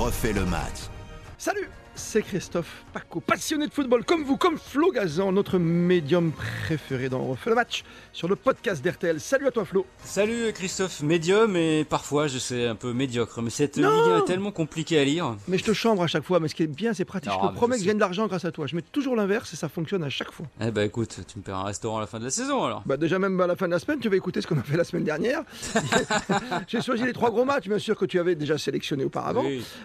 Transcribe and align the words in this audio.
refait 0.00 0.32
le 0.32 0.44
match. 0.46 0.88
Salut 1.36 1.68
c'est 2.10 2.22
Christophe 2.22 2.84
Paco, 2.92 3.20
passionné 3.20 3.68
de 3.68 3.72
football 3.72 4.04
comme 4.04 4.24
vous, 4.24 4.36
comme 4.36 4.58
Flo 4.58 4.90
Gazan, 4.90 5.30
notre 5.30 5.58
médium 5.58 6.32
préféré 6.32 7.08
dans 7.08 7.22
Refait 7.22 7.50
le 7.50 7.54
match 7.54 7.84
sur 8.12 8.26
le 8.26 8.34
podcast 8.34 8.82
d'RTL. 8.82 9.20
Salut 9.20 9.46
à 9.46 9.52
toi 9.52 9.64
Flo. 9.64 9.86
Salut 10.02 10.52
Christophe, 10.52 11.02
médium 11.02 11.54
et 11.54 11.86
parfois 11.88 12.26
je 12.26 12.38
sais 12.38 12.66
un 12.66 12.74
peu 12.74 12.92
médiocre, 12.92 13.40
mais 13.42 13.50
cette 13.50 13.76
ligne 13.76 13.86
est 13.86 14.24
tellement 14.24 14.50
compliquée 14.50 14.98
à 14.98 15.04
lire. 15.04 15.36
Mais 15.46 15.56
je 15.56 15.62
te 15.62 15.72
chambre 15.72 16.02
à 16.02 16.08
chaque 16.08 16.24
fois, 16.24 16.40
mais 16.40 16.48
ce 16.48 16.56
qui 16.56 16.64
est 16.64 16.66
bien 16.66 16.94
c'est 16.94 17.04
pratique, 17.04 17.30
je 17.30 17.46
te 17.46 17.54
promets 17.54 17.76
que 17.76 17.82
je 17.82 17.86
gagne 17.86 17.94
de 17.94 18.00
l'argent 18.00 18.26
grâce 18.26 18.44
à 18.44 18.50
toi. 18.50 18.66
Je 18.66 18.74
mets 18.74 18.82
toujours 18.82 19.14
l'inverse 19.14 19.52
et 19.52 19.56
ça 19.56 19.68
fonctionne 19.68 20.02
à 20.02 20.10
chaque 20.10 20.32
fois. 20.32 20.46
Eh 20.60 20.72
bah 20.72 20.84
écoute, 20.84 21.20
tu 21.28 21.38
me 21.38 21.44
paieras 21.44 21.60
un 21.60 21.64
restaurant 21.66 21.98
à 21.98 22.00
la 22.00 22.06
fin 22.08 22.18
de 22.18 22.24
la 22.24 22.30
saison 22.30 22.64
alors. 22.64 22.82
Bah 22.86 22.96
déjà 22.96 23.20
même 23.20 23.40
à 23.40 23.46
la 23.46 23.54
fin 23.54 23.66
de 23.66 23.72
la 23.72 23.78
semaine, 23.78 24.00
tu 24.00 24.08
vas 24.08 24.16
écouter 24.16 24.40
ce 24.40 24.48
qu'on 24.48 24.58
a 24.58 24.64
fait 24.64 24.76
la 24.76 24.82
semaine 24.82 25.04
dernière. 25.04 25.44
J'ai 26.66 26.82
choisi 26.82 27.04
les 27.04 27.12
trois 27.12 27.30
gros 27.30 27.44
matchs, 27.44 27.68
bien 27.68 27.78
sûr 27.78 27.96
que 27.96 28.04
tu 28.04 28.18
avais 28.18 28.34
déjà 28.34 28.58
sélectionné 28.58 29.04
auparavant. 29.04 29.44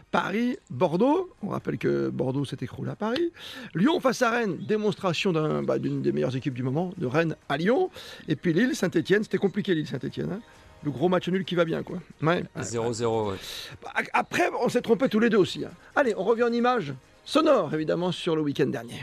Paris, 0.10 0.58
Bordeaux, 0.72 1.30
on 1.44 1.50
rappelle 1.50 1.78
que 1.78 2.10
Bordeaux 2.16 2.46
s'est 2.46 2.58
écroulé 2.62 2.92
à 2.92 2.96
Paris. 2.96 3.32
Lyon 3.74 4.00
face 4.00 4.22
à 4.22 4.32
Rennes, 4.32 4.58
démonstration 4.58 5.32
bah, 5.62 5.78
d'une 5.80 6.02
des 6.02 6.12
meilleures 6.12 6.36
équipes 6.36 6.54
du 6.54 6.64
moment, 6.64 6.92
de 6.98 7.06
Rennes 7.06 7.36
à 7.50 7.58
Lyon. 7.58 7.90
Et 8.28 8.36
puis 8.36 8.54
Lille, 8.54 8.76
Saint-Etienne, 8.76 9.24
c'était 9.24 9.38
compliqué 9.38 9.76
Lille, 9.76 9.88
Saint-Etienne. 9.88 10.32
Hein. 10.32 10.40
le 10.84 10.92
gros 10.92 11.10
match 11.10 11.28
nul 11.30 11.46
qui 11.46 11.56
va 11.56 11.66
bien, 11.66 11.84
quoi. 11.84 12.00
0-0, 12.62 13.32
ouais. 13.32 13.38
Bah, 13.84 13.92
après, 14.14 14.50
on 14.62 14.70
s'est 14.70 14.82
trompé 14.82 15.10
tous 15.10 15.20
les 15.20 15.30
deux 15.30 15.38
aussi. 15.38 15.66
Hein. 15.66 15.72
Allez, 15.96 16.14
on 16.18 16.24
revient 16.24 16.44
en 16.44 16.52
image 16.52 16.94
sonore, 17.26 17.74
évidemment, 17.74 18.12
sur 18.12 18.36
le 18.36 18.42
week-end 18.44 18.68
dernier. 18.68 19.02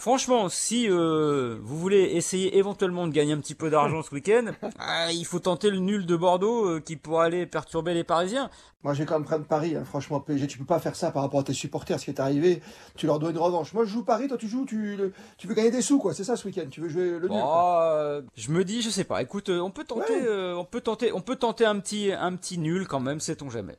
Franchement, 0.00 0.48
si 0.48 0.88
euh, 0.88 1.58
vous 1.62 1.78
voulez 1.78 2.00
essayer 2.00 2.56
éventuellement 2.56 3.06
de 3.06 3.12
gagner 3.12 3.34
un 3.34 3.38
petit 3.38 3.54
peu 3.54 3.68
d'argent 3.68 4.02
ce 4.02 4.14
week-end, 4.14 4.52
ah, 4.78 5.08
il 5.12 5.26
faut 5.26 5.40
tenter 5.40 5.68
le 5.68 5.76
nul 5.76 6.06
de 6.06 6.16
Bordeaux 6.16 6.64
euh, 6.64 6.80
qui 6.80 6.96
pourrait 6.96 7.26
aller 7.26 7.44
perturber 7.44 7.92
les 7.92 8.02
Parisiens. 8.02 8.48
Moi, 8.82 8.94
j'ai 8.94 9.04
quand 9.04 9.16
même 9.16 9.26
prendre 9.26 9.44
Paris. 9.44 9.76
Hein. 9.76 9.84
Franchement, 9.84 10.18
PSG, 10.18 10.46
tu 10.46 10.56
peux 10.56 10.64
pas 10.64 10.78
faire 10.78 10.96
ça 10.96 11.10
par 11.10 11.22
rapport 11.22 11.40
à 11.40 11.42
tes 11.42 11.52
supporters. 11.52 12.00
Ce 12.00 12.06
qui 12.06 12.12
est 12.12 12.18
arrivé, 12.18 12.62
tu 12.96 13.04
leur 13.04 13.18
dois 13.18 13.30
une 13.30 13.36
revanche. 13.36 13.74
Moi, 13.74 13.84
je 13.84 13.90
joue 13.90 14.02
Paris, 14.02 14.26
toi, 14.26 14.38
tu 14.38 14.48
joues, 14.48 14.64
tu, 14.64 14.98
tu 15.36 15.46
veux 15.46 15.54
gagner 15.54 15.70
des 15.70 15.82
sous, 15.82 15.98
quoi. 15.98 16.14
C'est 16.14 16.24
ça 16.24 16.34
ce 16.34 16.46
week-end. 16.46 16.68
Tu 16.70 16.80
veux 16.80 16.88
jouer 16.88 17.18
le 17.18 17.28
nul. 17.28 17.38
Euh, 17.38 18.22
je 18.36 18.50
me 18.52 18.64
dis, 18.64 18.80
je 18.80 18.88
sais 18.88 19.04
pas. 19.04 19.20
Écoute, 19.20 19.50
on 19.50 19.70
peut 19.70 19.84
tenter, 19.84 20.14
on 20.56 20.64
peut 20.64 20.80
tenter, 20.80 21.12
on 21.12 21.20
peut 21.20 21.36
tenter 21.36 21.66
un 21.66 21.78
petit, 21.78 22.10
un 22.10 22.34
petit 22.36 22.56
nul 22.56 22.88
quand 22.88 23.00
même. 23.00 23.20
Sait-on 23.20 23.50
jamais. 23.50 23.76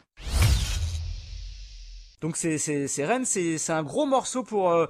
Donc 2.21 2.37
c'est, 2.37 2.59
c'est, 2.59 3.05
Rennes, 3.05 3.25
c'est, 3.25 3.57
c'est 3.57 3.73
un 3.73 3.81
gros 3.81 4.05
morceau 4.05 4.43
pour 4.43 4.87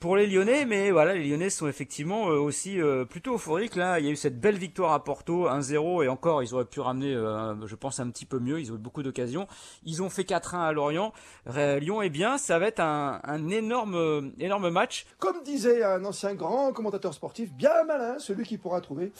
pour 0.00 0.16
les 0.16 0.26
Lyonnais, 0.26 0.64
mais 0.64 0.90
voilà, 0.90 1.14
les 1.14 1.28
Lyonnais 1.28 1.50
sont 1.50 1.66
effectivement 1.66 2.28
euh, 2.28 2.38
aussi 2.38 2.80
euh, 2.80 3.04
plutôt 3.04 3.34
euphoriques. 3.34 3.74
Là, 3.74 3.98
il 3.98 4.06
y 4.06 4.08
a 4.08 4.12
eu 4.12 4.16
cette 4.16 4.40
belle 4.40 4.56
victoire 4.56 4.92
à 4.92 5.02
Porto, 5.02 5.48
1-0, 5.48 6.04
et 6.04 6.08
encore, 6.08 6.42
ils 6.42 6.54
auraient 6.54 6.64
pu 6.64 6.80
ramener, 6.80 7.14
euh, 7.14 7.66
je 7.66 7.74
pense, 7.74 7.98
un 7.98 8.08
petit 8.10 8.24
peu 8.24 8.38
mieux. 8.38 8.60
Ils 8.60 8.70
ont 8.70 8.76
eu 8.76 8.78
beaucoup 8.78 9.02
d'occasions. 9.02 9.48
Ils 9.84 10.02
ont 10.02 10.08
fait 10.08 10.22
4-1 10.22 10.60
à 10.60 10.72
Lorient. 10.72 11.12
Lyon, 11.46 12.02
eh 12.02 12.10
bien, 12.10 12.38
ça 12.38 12.58
va 12.58 12.66
être 12.66 12.80
un, 12.80 13.20
un 13.24 13.48
énorme, 13.48 14.32
énorme 14.38 14.70
match. 14.70 15.06
Comme 15.18 15.42
disait 15.42 15.82
un 15.82 16.04
ancien 16.04 16.34
grand 16.34 16.72
commentateur 16.72 17.12
sportif, 17.14 17.52
bien 17.52 17.84
malin, 17.84 18.18
celui 18.18 18.44
qui 18.44 18.58
pourra 18.58 18.80
trouver 18.80 19.12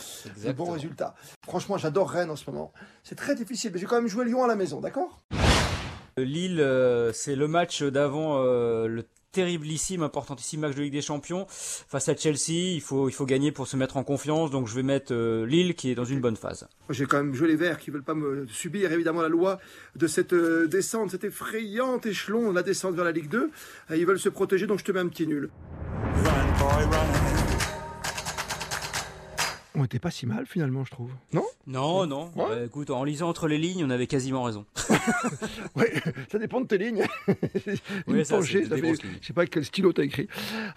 de 0.45 0.53
bons 0.53 0.71
résultats. 0.71 1.15
Franchement, 1.45 1.77
j'adore 1.77 2.11
Rennes 2.11 2.31
en 2.31 2.37
ce 2.37 2.49
moment. 2.51 2.73
C'est 3.03 3.17
très 3.17 3.35
difficile, 3.35 3.73
mais 3.73 3.81
j'ai 3.81 3.87
quand 3.87 3.97
même 3.97 4.09
joué 4.09 4.25
Lyon 4.25 4.45
à 4.45 4.47
la 4.47 4.57
maison, 4.57 4.81
d'accord? 4.81 5.21
Lille, 6.17 6.65
c'est 7.13 7.37
le 7.37 7.49
match 7.49 7.83
d'avant 7.83 8.43
le 8.43 9.05
terriblissime, 9.33 10.03
importantissime 10.03 10.61
match 10.61 10.75
de 10.75 10.83
Ligue 10.83 10.93
des 10.93 11.03
Champions 11.03 11.47
face 11.49 12.09
à 12.09 12.17
Chelsea. 12.17 12.75
Il 12.75 12.81
faut, 12.81 13.09
il 13.09 13.13
faut 13.13 13.27
gagner 13.27 13.53
pour 13.53 13.67
se 13.67 13.77
mettre 13.77 13.97
en 13.97 14.05
confiance. 14.05 14.51
Donc 14.51 14.69
je 14.69 14.75
vais 14.75 14.83
mettre 14.83 15.13
euh, 15.13 15.47
Lille 15.47 15.75
qui 15.75 15.91
est 15.91 15.95
dans 15.95 16.05
une 16.05 16.21
bonne 16.21 16.37
phase. 16.37 16.69
J'ai 16.91 17.07
quand 17.07 17.19
même 17.19 17.35
joué 17.35 17.49
les 17.49 17.57
Verts 17.57 17.79
qui 17.79 17.91
veulent 17.91 18.03
pas 18.03 18.15
me 18.15 18.47
subir 18.47 18.93
évidemment 18.93 19.23
la 19.23 19.29
loi 19.29 19.59
de 19.97 20.07
cette 20.07 20.33
euh, 20.33 20.67
descente, 20.67 21.11
cet 21.11 21.25
effrayant 21.25 22.01
échelon, 22.01 22.53
la 22.53 22.63
descente 22.63 22.95
vers 22.95 23.05
la 23.05 23.13
Ligue 23.13 23.29
2. 23.29 23.51
Euh, 23.91 23.97
ils 23.97 24.07
veulent 24.07 24.19
se 24.19 24.29
protéger, 24.29 24.67
donc 24.67 24.79
je 24.79 24.85
te 24.85 24.93
mets 24.93 25.01
un 25.01 25.09
petit 25.09 25.27
nul. 25.27 25.51
On 29.75 29.85
était 29.85 30.01
pas 30.01 30.11
si 30.11 30.27
mal 30.27 30.47
finalement, 30.47 30.85
je 30.85 30.91
trouve. 30.91 31.11
Non? 31.33 31.45
Non, 31.69 32.07
non. 32.07 32.31
Bah, 32.35 32.49
écoute, 32.65 32.89
en 32.89 33.05
lisant 33.05 33.29
entre 33.29 33.47
les 33.47 33.59
lignes, 33.59 33.85
on 33.85 33.91
avait 33.91 34.07
quasiment 34.07 34.43
raison. 34.43 34.65
oui, 35.77 35.85
ça 36.33 36.39
dépend 36.39 36.63
de 36.63 36.67
tes 36.67 36.79
lignes. 36.79 37.05
oui, 38.07 38.25
ça, 38.25 38.41
je 38.41 38.61
sais 39.21 39.33
pas 39.35 39.45
quel 39.45 39.67
stylo 39.67 39.93
t'as 39.93 40.05
écrit. 40.05 40.29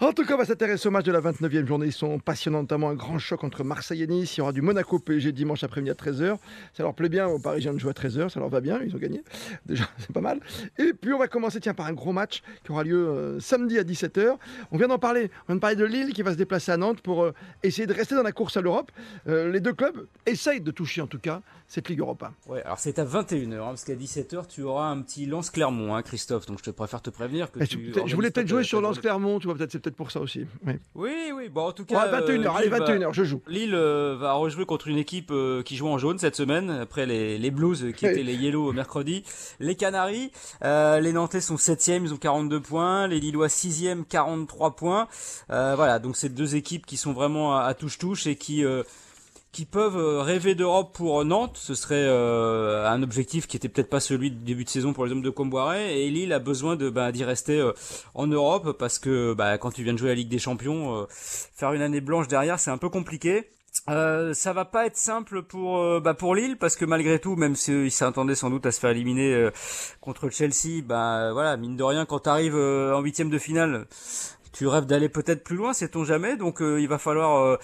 En 0.02 0.12
tout 0.12 0.26
cas, 0.26 0.34
on 0.34 0.38
va 0.38 0.44
s'intéresser 0.44 0.88
au 0.88 0.90
match 0.90 1.06
de 1.06 1.12
la 1.12 1.22
29e 1.22 1.66
journée. 1.66 1.86
Ils 1.86 1.92
sont 1.92 2.18
passionnants, 2.18 2.60
notamment 2.60 2.90
un 2.90 2.94
grand 2.94 3.18
choc 3.18 3.42
entre 3.42 3.64
Marseille 3.64 4.02
et 4.02 4.06
Nice. 4.06 4.36
Il 4.36 4.40
y 4.40 4.42
aura 4.42 4.52
du 4.52 4.60
Monaco 4.60 4.98
PSG 4.98 5.32
dimanche 5.32 5.64
après-midi 5.64 5.90
à 5.90 5.94
13h. 5.94 6.36
Ça 6.74 6.82
leur 6.82 6.92
plaît 6.92 7.08
bien 7.08 7.26
aux 7.26 7.38
Parisiens 7.38 7.72
de 7.72 7.78
jouer 7.78 7.92
à 7.92 7.94
13h, 7.94 8.28
ça 8.28 8.38
leur 8.38 8.50
va 8.50 8.60
bien, 8.60 8.78
ils 8.84 8.94
ont 8.94 8.98
gagné. 8.98 9.24
Déjà, 9.64 9.88
c'est 9.96 10.12
pas 10.12 10.20
mal. 10.20 10.40
Et 10.76 10.92
puis 10.92 11.14
on 11.14 11.18
va 11.18 11.26
commencer 11.26 11.58
tiens, 11.58 11.72
par 11.72 11.86
un 11.86 11.94
gros 11.94 12.12
match 12.12 12.42
qui 12.64 12.70
aura 12.70 12.84
lieu 12.84 13.08
euh, 13.08 13.40
samedi 13.40 13.78
à 13.78 13.82
17h. 13.82 14.36
On 14.70 14.76
vient 14.76 14.88
d'en 14.88 14.98
parler. 14.98 15.30
On 15.44 15.52
vient 15.52 15.56
de 15.56 15.60
parler 15.60 15.76
de 15.76 15.86
Lille 15.86 16.12
qui 16.12 16.20
va 16.20 16.32
se 16.32 16.36
déplacer 16.36 16.70
à 16.70 16.76
Nantes 16.76 17.00
pour 17.00 17.22
euh, 17.22 17.32
essayer 17.62 17.86
de 17.86 17.94
rester 17.94 18.14
dans 18.14 18.22
la 18.22 18.32
course 18.32 18.58
à 18.58 18.60
l'Europe. 18.60 18.92
Euh, 19.26 19.50
les 19.50 19.60
deux 19.60 19.72
clubs 19.72 20.06
essayent 20.26 20.60
de 20.60 20.70
toucher 20.82 21.00
en 21.00 21.06
tout 21.06 21.20
cas 21.20 21.42
cette 21.68 21.88
Ligue 21.88 22.00
Europa. 22.00 22.32
Ouais, 22.48 22.60
alors 22.64 22.78
c'est 22.78 22.98
à 22.98 23.04
21h, 23.04 23.54
hein, 23.54 23.64
parce 23.68 23.84
qu'à 23.84 23.94
17h, 23.94 24.46
tu 24.48 24.62
auras 24.62 24.88
un 24.88 25.00
petit 25.00 25.26
Lance 25.26 25.48
Clermont, 25.48 25.94
hein, 25.94 26.02
Christophe. 26.02 26.44
Donc 26.44 26.58
je 26.58 26.64
te 26.64 26.70
préfère 26.70 27.00
te 27.00 27.08
prévenir 27.08 27.50
que 27.52 27.64
tu 27.64 27.94
Je 28.04 28.14
voulais 28.14 28.30
peut-être 28.30 28.48
jouer 28.48 28.64
sur 28.64 28.80
Lance 28.80 28.98
Clermont, 28.98 29.38
tu 29.38 29.46
vois, 29.46 29.54
peut-être 29.54 29.70
c'est 29.70 29.78
peut-être 29.78 29.96
pour 29.96 30.10
ça 30.10 30.20
aussi. 30.20 30.44
Oui, 30.94 31.12
oui, 31.34 31.48
bon 31.48 31.68
en 31.68 31.72
tout 31.72 31.84
cas. 31.84 32.08
21h, 32.20 32.46
euh, 32.46 32.50
allez, 32.50 32.68
21h, 32.68 33.12
je 33.12 33.24
joue. 33.24 33.40
Lille 33.46 33.74
euh, 33.74 34.16
va 34.18 34.32
rejouer 34.32 34.66
contre 34.66 34.88
une 34.88 34.98
équipe 34.98 35.32
qui 35.64 35.76
joue 35.76 35.86
en 35.86 35.98
jaune 35.98 36.18
cette 36.18 36.36
semaine, 36.36 36.68
après 36.68 37.06
les, 37.06 37.38
les 37.38 37.50
Blues 37.52 37.92
qui 37.96 38.06
étaient 38.06 38.24
les 38.24 38.34
Yellow 38.34 38.72
mercredi. 38.72 39.22
Les 39.60 39.76
Canaries, 39.76 40.32
les 40.62 41.12
Nantais 41.12 41.40
sont 41.40 41.56
7e, 41.56 42.02
ils 42.02 42.12
ont 42.12 42.18
42 42.18 42.60
points. 42.60 43.06
Les 43.06 43.20
Lillois 43.20 43.46
6e, 43.46 44.04
43 44.04 44.74
points. 44.74 45.08
voilà, 45.48 46.00
donc 46.00 46.16
c'est 46.16 46.28
deux 46.28 46.56
équipes 46.56 46.86
qui 46.86 46.96
sont 46.96 47.12
vraiment 47.12 47.56
à 47.56 47.72
touche-touche 47.72 48.26
et 48.26 48.36
qui 48.36 48.64
qui 49.52 49.66
peuvent 49.66 49.98
euh, 49.98 50.22
rêver 50.22 50.54
d'Europe 50.54 50.94
pour 50.94 51.24
Nantes. 51.24 51.58
Ce 51.58 51.74
serait 51.74 51.94
euh, 51.96 52.88
un 52.88 53.02
objectif 53.02 53.46
qui 53.46 53.58
était 53.58 53.68
peut-être 53.68 53.90
pas 53.90 54.00
celui 54.00 54.30
du 54.30 54.42
début 54.42 54.64
de 54.64 54.70
saison 54.70 54.94
pour 54.94 55.04
les 55.04 55.12
hommes 55.12 55.22
de 55.22 55.30
Comboiré. 55.30 56.02
Et 56.02 56.10
Lille 56.10 56.32
a 56.32 56.38
besoin 56.38 56.74
de 56.74 56.88
bah, 56.88 57.12
d'y 57.12 57.22
rester 57.22 57.60
euh, 57.60 57.72
en 58.14 58.26
Europe 58.26 58.76
parce 58.78 58.98
que 58.98 59.34
bah, 59.34 59.58
quand 59.58 59.70
tu 59.70 59.84
viens 59.84 59.92
de 59.92 59.98
jouer 59.98 60.08
la 60.08 60.14
Ligue 60.14 60.30
des 60.30 60.38
Champions, 60.38 61.06
faire 61.10 61.74
une 61.74 61.82
année 61.82 62.00
blanche 62.00 62.28
derrière, 62.28 62.58
c'est 62.58 62.70
un 62.70 62.78
peu 62.78 62.88
compliqué. 62.88 63.50
Euh, 63.88 64.32
ça 64.32 64.52
va 64.52 64.64
pas 64.64 64.86
être 64.86 64.98
simple 64.98 65.42
pour 65.42 66.00
bah 66.00 66.12
pour 66.12 66.34
Lille 66.34 66.58
parce 66.58 66.76
que 66.76 66.84
malgré 66.84 67.18
tout, 67.18 67.36
même 67.36 67.56
s'ils 67.56 67.90
s'attendaient 67.90 68.34
sans 68.34 68.50
doute 68.50 68.66
à 68.66 68.72
se 68.72 68.78
faire 68.78 68.90
éliminer 68.90 69.48
contre 70.00 70.28
Chelsea, 70.30 70.82
bah 70.84 71.32
voilà, 71.32 71.56
mine 71.56 71.76
de 71.76 71.82
rien, 71.82 72.04
quand 72.04 72.20
t'arrives 72.20 72.56
en 72.56 73.00
huitième 73.00 73.30
de 73.30 73.38
finale, 73.38 73.86
tu 74.52 74.66
rêves 74.66 74.86
d'aller 74.86 75.08
peut-être 75.08 75.44
plus 75.44 75.56
loin, 75.56 75.72
sait-on 75.72 76.04
jamais. 76.04 76.36
Donc 76.36 76.60
il 76.60 76.88
va 76.88 76.98
falloir 76.98 77.58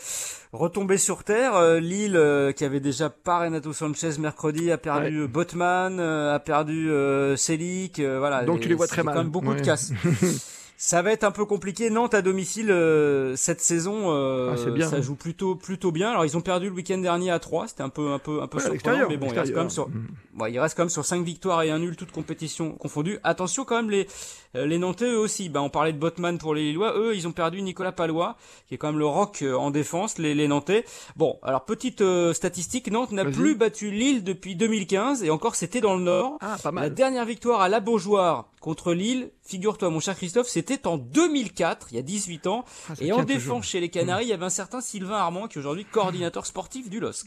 retomber 0.53 0.99
sur 0.99 1.25
terre. 1.25 1.57
Euh, 1.57 1.81
Lille, 1.81 2.17
euh, 2.17 2.53
qui 2.53 2.65
avait 2.65 2.81
déjà 2.81 3.11
pas 3.11 3.41
Renato 3.41 3.73
Sanchez 3.73 4.19
mercredi, 4.19 4.71
a 4.71 4.79
perdu 4.79 5.23
ouais. 5.23 5.29
Botman, 5.29 5.99
euh, 6.01 6.35
a 6.35 6.39
perdu 6.39 6.91
Selic, 7.37 8.01
voilà. 8.01 8.45
Donc 8.45 8.61
tu 8.61 8.69
les 8.69 8.75
vois 8.75 8.87
très 8.87 9.03
mal. 9.03 9.15
Quand 9.15 9.23
même 9.23 9.33
beaucoup 9.33 9.55
de 9.55 9.61
casse. 9.61 9.93
Ça 10.81 11.03
va 11.03 11.11
être 11.11 11.25
un 11.25 11.33
peu 11.33 11.45
compliqué. 11.45 11.91
Nantes 11.91 12.15
à 12.15 12.23
domicile 12.23 12.71
euh, 12.71 13.35
cette 13.35 13.61
saison, 13.61 14.15
euh, 14.15 14.55
ah, 14.55 14.87
ça 14.87 15.01
joue 15.01 15.17
plutôt 15.17 15.57
plutôt 15.57 15.91
bien. 15.91 16.11
Alors 16.11 16.25
ils 16.25 16.37
ont 16.37 16.41
perdu 16.41 16.69
le 16.69 16.73
week-end 16.73 16.99
dernier 16.99 17.33
à 17.33 17.41
3, 17.41 17.67
c'était 17.67 17.83
un 17.83 17.89
peu 17.89 18.13
un 18.13 18.21
peu 18.21 18.43
un 18.43 18.47
peu 18.47 18.61
surprenant, 18.61 19.09
mais 19.09 19.17
bon, 19.17 19.27
il 19.33 19.37
reste 19.37 19.53
quand 19.53 19.63
même 19.63 19.71
sur, 19.71 19.89
mm. 19.89 20.47
il 20.49 20.61
reste 20.61 20.77
quand 20.77 20.85
même 20.85 20.89
sur 20.89 21.05
5 21.05 21.25
victoires 21.25 21.65
et 21.65 21.73
un 21.73 21.81
nul, 21.81 21.97
toutes 21.97 22.13
compétitions 22.13 22.71
confondues. 22.71 23.19
Attention 23.25 23.65
quand 23.65 23.75
même 23.75 23.91
les 23.91 24.07
euh, 24.55 24.67
les 24.67 24.79
Nantais 24.79 25.07
eux 25.07 25.19
aussi. 25.19 25.49
Bah 25.49 25.63
on 25.63 25.69
parlait 25.69 25.93
de 25.93 25.99
Botman 25.99 26.39
pour 26.39 26.55
les 26.55 26.63
Lillois, 26.63 26.97
eux 26.97 27.17
ils 27.17 27.27
ont 27.27 27.33
perdu 27.33 27.61
Nicolas 27.61 27.91
Palois, 27.91 28.37
qui 28.69 28.75
est 28.75 28.79
quand 28.79 28.93
même 28.93 29.01
le 29.01 29.07
rock 29.07 29.43
en 29.43 29.73
défense. 29.73 30.19
Les, 30.19 30.37
les 30.37 30.47
Nantais. 30.47 30.85
Bon, 31.17 31.41
alors 31.43 31.65
petite 31.65 32.05
statistique, 32.33 32.89
Nantes 32.89 33.11
n'a 33.11 33.25
plus 33.25 33.57
battu 33.57 33.91
Lille 33.91 34.23
depuis 34.23 34.55
2015 34.55 35.25
et 35.25 35.31
encore 35.31 35.57
c'était 35.57 35.81
dans 35.81 35.97
le 35.97 36.05
Nord. 36.05 36.39
Ah, 36.41 36.57
pas 36.63 36.71
mal. 36.71 36.85
La 36.85 36.91
dernière 36.91 37.25
victoire 37.25 37.63
à 37.63 37.69
la 37.69 37.81
Beaujoire 37.81 38.49
contre 38.61 38.93
Lille, 38.93 39.31
figure-toi 39.45 39.91
mon 39.91 40.01
cher 40.01 40.17
Christophe, 40.17 40.49
c'était 40.49 40.68
en 40.85 40.99
2004, 40.99 41.89
il 41.91 41.97
y 41.97 41.99
a 41.99 42.03
18 42.03 42.47
ans, 42.47 42.65
ah, 42.89 42.95
et 43.01 43.13
en 43.13 43.25
défense 43.25 43.67
chez 43.67 43.81
les 43.81 43.89
Canaries, 43.89 44.27
il 44.27 44.29
y 44.29 44.33
avait 44.33 44.45
un 44.45 44.51
certain 44.51 44.81
Sylvain 44.81 45.17
Armand 45.17 45.49
qui 45.49 45.59
est 45.59 45.61
aujourd'hui 45.61 45.85
coordinateur 45.85 46.47
sportif 46.47 46.91
du 46.91 47.01
LOSC. 47.01 47.27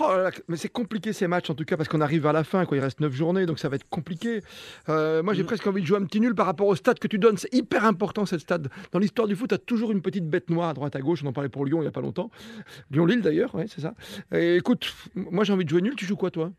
Oh 0.00 0.14
mais 0.48 0.56
c'est 0.56 0.68
compliqué 0.68 1.12
ces 1.12 1.26
matchs 1.26 1.50
en 1.50 1.54
tout 1.54 1.64
cas 1.64 1.76
parce 1.76 1.88
qu'on 1.88 2.00
arrive 2.00 2.26
à 2.26 2.32
la 2.32 2.44
fin, 2.44 2.64
quoi. 2.64 2.76
il 2.76 2.80
reste 2.80 3.00
9 3.00 3.12
journées, 3.12 3.46
donc 3.46 3.58
ça 3.58 3.68
va 3.68 3.76
être 3.76 3.88
compliqué. 3.88 4.42
Euh, 4.88 5.22
moi 5.22 5.34
j'ai 5.34 5.42
mm. 5.42 5.46
presque 5.46 5.66
envie 5.66 5.82
de 5.82 5.86
jouer 5.86 5.98
un 5.98 6.04
petit 6.04 6.20
nul 6.20 6.34
par 6.34 6.46
rapport 6.46 6.66
au 6.66 6.76
stade 6.76 6.98
que 6.98 7.08
tu 7.08 7.18
donnes, 7.18 7.36
c'est 7.36 7.52
hyper 7.52 7.84
important 7.84 8.26
cette 8.26 8.40
stade. 8.40 8.68
Dans 8.92 8.98
l'histoire 8.98 9.28
du 9.28 9.36
foot, 9.36 9.48
tu 9.48 9.54
as 9.54 9.58
toujours 9.58 9.92
une 9.92 10.02
petite 10.02 10.28
bête 10.28 10.50
noire 10.50 10.70
à 10.70 10.74
droite 10.74 10.96
à 10.96 11.00
gauche, 11.00 11.22
on 11.24 11.28
en 11.28 11.32
parlait 11.32 11.48
pour 11.48 11.64
Lyon 11.64 11.78
il 11.78 11.82
n'y 11.82 11.88
a 11.88 11.92
pas 11.92 12.00
longtemps. 12.00 12.30
Lyon-Lille 12.90 13.22
d'ailleurs, 13.22 13.54
ouais, 13.54 13.66
c'est 13.68 13.80
ça. 13.80 13.94
Et 14.32 14.56
écoute, 14.56 14.94
moi 15.14 15.44
j'ai 15.44 15.52
envie 15.52 15.64
de 15.64 15.70
jouer 15.70 15.82
nul, 15.82 15.94
tu 15.96 16.06
joues 16.06 16.16
quoi 16.16 16.30
toi? 16.30 16.52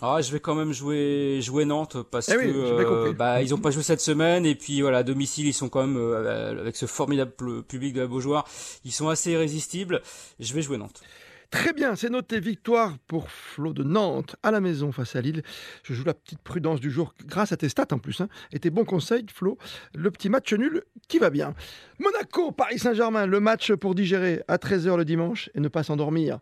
Ah, 0.00 0.20
je 0.22 0.30
vais 0.30 0.38
quand 0.38 0.54
même 0.54 0.72
jouer 0.72 1.40
jouer 1.42 1.64
Nantes 1.64 1.96
parce 2.10 2.28
eh 2.28 2.34
que 2.34 2.40
euh, 2.40 3.12
bah 3.12 3.42
ils 3.42 3.52
ont 3.52 3.58
pas 3.58 3.72
joué 3.72 3.82
cette 3.82 4.00
semaine 4.00 4.46
et 4.46 4.54
puis 4.54 4.80
voilà 4.80 4.98
à 4.98 5.02
domicile 5.02 5.48
ils 5.48 5.52
sont 5.52 5.68
quand 5.68 5.84
même 5.84 5.96
euh, 5.96 6.60
avec 6.60 6.76
ce 6.76 6.86
formidable 6.86 7.64
public 7.64 7.94
de 7.94 8.02
la 8.02 8.06
Beaujoire, 8.06 8.46
ils 8.84 8.92
sont 8.92 9.08
assez 9.08 9.32
irrésistibles. 9.32 10.02
Je 10.38 10.54
vais 10.54 10.62
jouer 10.62 10.78
Nantes. 10.78 11.02
Très 11.50 11.72
bien, 11.72 11.96
c'est 11.96 12.10
noté. 12.10 12.40
Victoire 12.40 12.98
pour 13.06 13.30
Flo 13.30 13.72
de 13.72 13.82
Nantes 13.82 14.36
à 14.42 14.50
la 14.50 14.60
maison 14.60 14.92
face 14.92 15.16
à 15.16 15.22
Lille. 15.22 15.42
Je 15.82 15.94
joue 15.94 16.04
la 16.04 16.12
petite 16.12 16.40
prudence 16.40 16.78
du 16.78 16.90
jour 16.90 17.14
grâce 17.24 17.52
à 17.52 17.56
tes 17.56 17.70
stats 17.70 17.86
en 17.92 17.98
plus. 17.98 18.20
Hein, 18.20 18.28
et 18.52 18.58
tes 18.58 18.68
bons 18.68 18.84
conseils, 18.84 19.24
Flo. 19.32 19.56
Le 19.94 20.10
petit 20.10 20.28
match 20.28 20.52
nul 20.52 20.82
qui 21.08 21.18
va 21.18 21.30
bien. 21.30 21.54
Monaco, 22.00 22.52
Paris 22.52 22.78
Saint-Germain, 22.78 23.24
le 23.24 23.40
match 23.40 23.72
pour 23.72 23.94
digérer 23.94 24.42
à 24.46 24.58
13h 24.58 24.98
le 24.98 25.06
dimanche 25.06 25.48
et 25.54 25.60
ne 25.60 25.68
pas 25.68 25.82
s'endormir. 25.82 26.38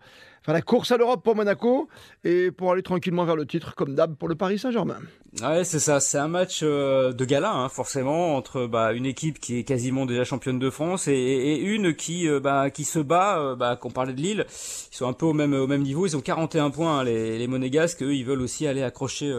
La 0.46 0.62
course 0.62 0.92
à 0.92 0.96
l'Europe 0.96 1.22
pour 1.24 1.34
Monaco 1.34 1.88
et 2.24 2.50
pour 2.50 2.72
aller 2.72 2.82
tranquillement 2.82 3.24
vers 3.24 3.36
le 3.36 3.46
titre, 3.46 3.74
comme 3.74 3.94
d'hab 3.94 4.14
pour 4.14 4.28
le 4.28 4.36
Paris 4.36 4.58
Saint-Germain. 4.58 4.98
Ouais, 5.42 5.64
c'est 5.64 5.80
ça. 5.80 6.00
C'est 6.00 6.18
un 6.18 6.28
match 6.28 6.60
euh, 6.62 7.12
de 7.12 7.24
gala, 7.24 7.52
hein, 7.52 7.68
forcément, 7.68 8.36
entre 8.36 8.66
bah, 8.66 8.92
une 8.92 9.06
équipe 9.06 9.38
qui 9.38 9.58
est 9.58 9.64
quasiment 9.64 10.06
déjà 10.06 10.24
championne 10.24 10.58
de 10.58 10.70
France 10.70 11.08
et, 11.08 11.56
une 11.58 11.94
qui, 11.94 12.28
euh, 12.28 12.40
bah, 12.40 12.70
qui 12.70 12.84
se 12.84 12.98
bat. 12.98 13.38
Euh, 13.38 13.56
bah, 13.56 13.76
qu'on 13.76 13.90
parlait 13.90 14.14
de 14.14 14.20
Lille, 14.20 14.46
ils 14.48 14.96
sont 14.96 15.08
un 15.08 15.12
peu 15.12 15.26
au 15.26 15.32
même 15.32 15.52
au 15.52 15.66
même 15.66 15.82
niveau. 15.82 16.06
Ils 16.06 16.16
ont 16.16 16.20
41 16.20 16.70
points, 16.70 17.00
hein, 17.00 17.04
les, 17.04 17.38
les 17.38 17.46
Monégasques. 17.48 18.02
Eux, 18.02 18.14
ils 18.14 18.24
veulent 18.24 18.40
aussi 18.40 18.66
aller 18.66 18.82
accrocher 18.82 19.38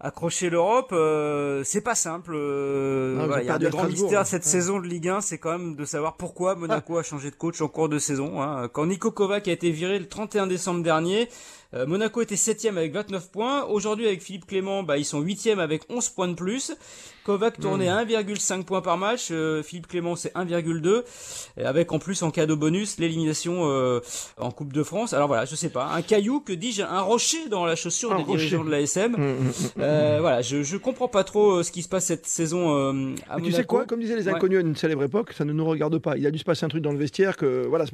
accrocher 0.00 0.48
l'Europe, 0.48 0.90
euh, 0.92 1.62
c'est 1.64 1.82
pas 1.82 1.94
simple. 1.94 2.32
Euh, 2.34 3.38
il 3.40 3.46
y 3.46 3.50
a 3.50 3.54
un 3.54 3.58
grand 3.58 3.84
mystère 3.84 4.26
cette 4.26 4.44
saison 4.44 4.80
de 4.80 4.86
Ligue 4.86 5.08
1, 5.08 5.20
c'est 5.20 5.38
quand 5.38 5.50
même 5.50 5.76
de 5.76 5.84
savoir 5.84 6.16
pourquoi 6.16 6.54
Monaco 6.54 6.96
a 6.98 7.02
changé 7.02 7.30
de 7.30 7.36
coach 7.36 7.60
en 7.60 7.68
cours 7.68 7.88
de 7.88 7.98
saison. 7.98 8.40
Hein. 8.40 8.68
Quand 8.68 8.86
Nico 8.86 9.10
Kovac 9.10 9.46
a 9.48 9.52
été 9.52 9.70
viré 9.70 9.98
le 9.98 10.08
31 10.08 10.46
décembre 10.46 10.82
dernier, 10.82 11.28
euh, 11.72 11.86
Monaco 11.86 12.20
était 12.20 12.36
septième 12.36 12.78
avec 12.78 12.92
29 12.92 13.30
points. 13.30 13.64
Aujourd'hui, 13.64 14.06
avec 14.06 14.22
Philippe 14.22 14.46
Clément, 14.46 14.82
bah, 14.82 14.98
ils 14.98 15.04
sont 15.04 15.20
huitième 15.20 15.60
avec 15.60 15.82
11 15.88 16.08
points 16.08 16.28
de 16.28 16.34
plus. 16.34 16.72
Kovac 17.24 17.60
tournait 17.60 17.88
à 17.88 18.04
1,5 18.04 18.64
points 18.64 18.80
par 18.80 18.96
match. 18.96 19.28
Euh, 19.30 19.62
Philippe 19.62 19.86
Clément, 19.86 20.16
c'est 20.16 20.34
1,2. 20.34 21.04
Avec 21.64 21.92
en 21.92 22.00
plus 22.00 22.22
en 22.22 22.32
cadeau 22.32 22.56
bonus 22.56 22.98
l'élimination 22.98 23.70
euh, 23.70 24.00
en 24.36 24.50
Coupe 24.50 24.72
de 24.72 24.82
France. 24.82 25.12
Alors 25.12 25.28
voilà, 25.28 25.44
je 25.44 25.54
sais 25.54 25.68
pas. 25.68 25.86
Un 25.92 26.02
caillou, 26.02 26.40
que 26.40 26.52
dis-je, 26.52 26.82
un 26.82 27.02
rocher 27.02 27.48
dans 27.48 27.64
la 27.64 27.76
chaussure 27.76 28.16
des 28.16 28.24
dirigeants 28.24 28.64
de 28.64 28.70
l'ASM. 28.70 29.12
Mmh, 29.12 29.52
mmh, 29.90 29.94
mmh, 29.94 30.00
euh, 30.00 30.18
voilà, 30.20 30.42
je, 30.42 30.62
je 30.62 30.76
comprends 30.76 31.08
pas 31.08 31.24
trop 31.24 31.62
ce 31.62 31.70
qui 31.70 31.82
se 31.82 31.88
passe 31.88 32.06
cette 32.06 32.26
saison 32.26 32.70
à 32.70 32.92
Monaco. 32.92 33.40
Tu 33.44 33.52
sais 33.52 33.64
quoi 33.64 33.86
Comme 33.86 34.00
disaient 34.00 34.16
les 34.16 34.28
inconnus 34.28 34.58
à 34.58 34.60
une 34.60 34.76
célèbre 34.76 35.04
époque, 35.04 35.32
ça 35.32 35.44
ne 35.44 35.52
nous 35.52 35.64
regarde 35.64 35.98
pas. 35.98 36.16
Il 36.16 36.26
a 36.26 36.30
dû 36.30 36.38
se 36.38 36.44
passer 36.44 36.64
un 36.64 36.68
truc 36.68 36.82
dans 36.82 36.92
le 36.92 36.98
vestiaire 36.98 37.36
que 37.36 37.66
voilà. 37.66 37.84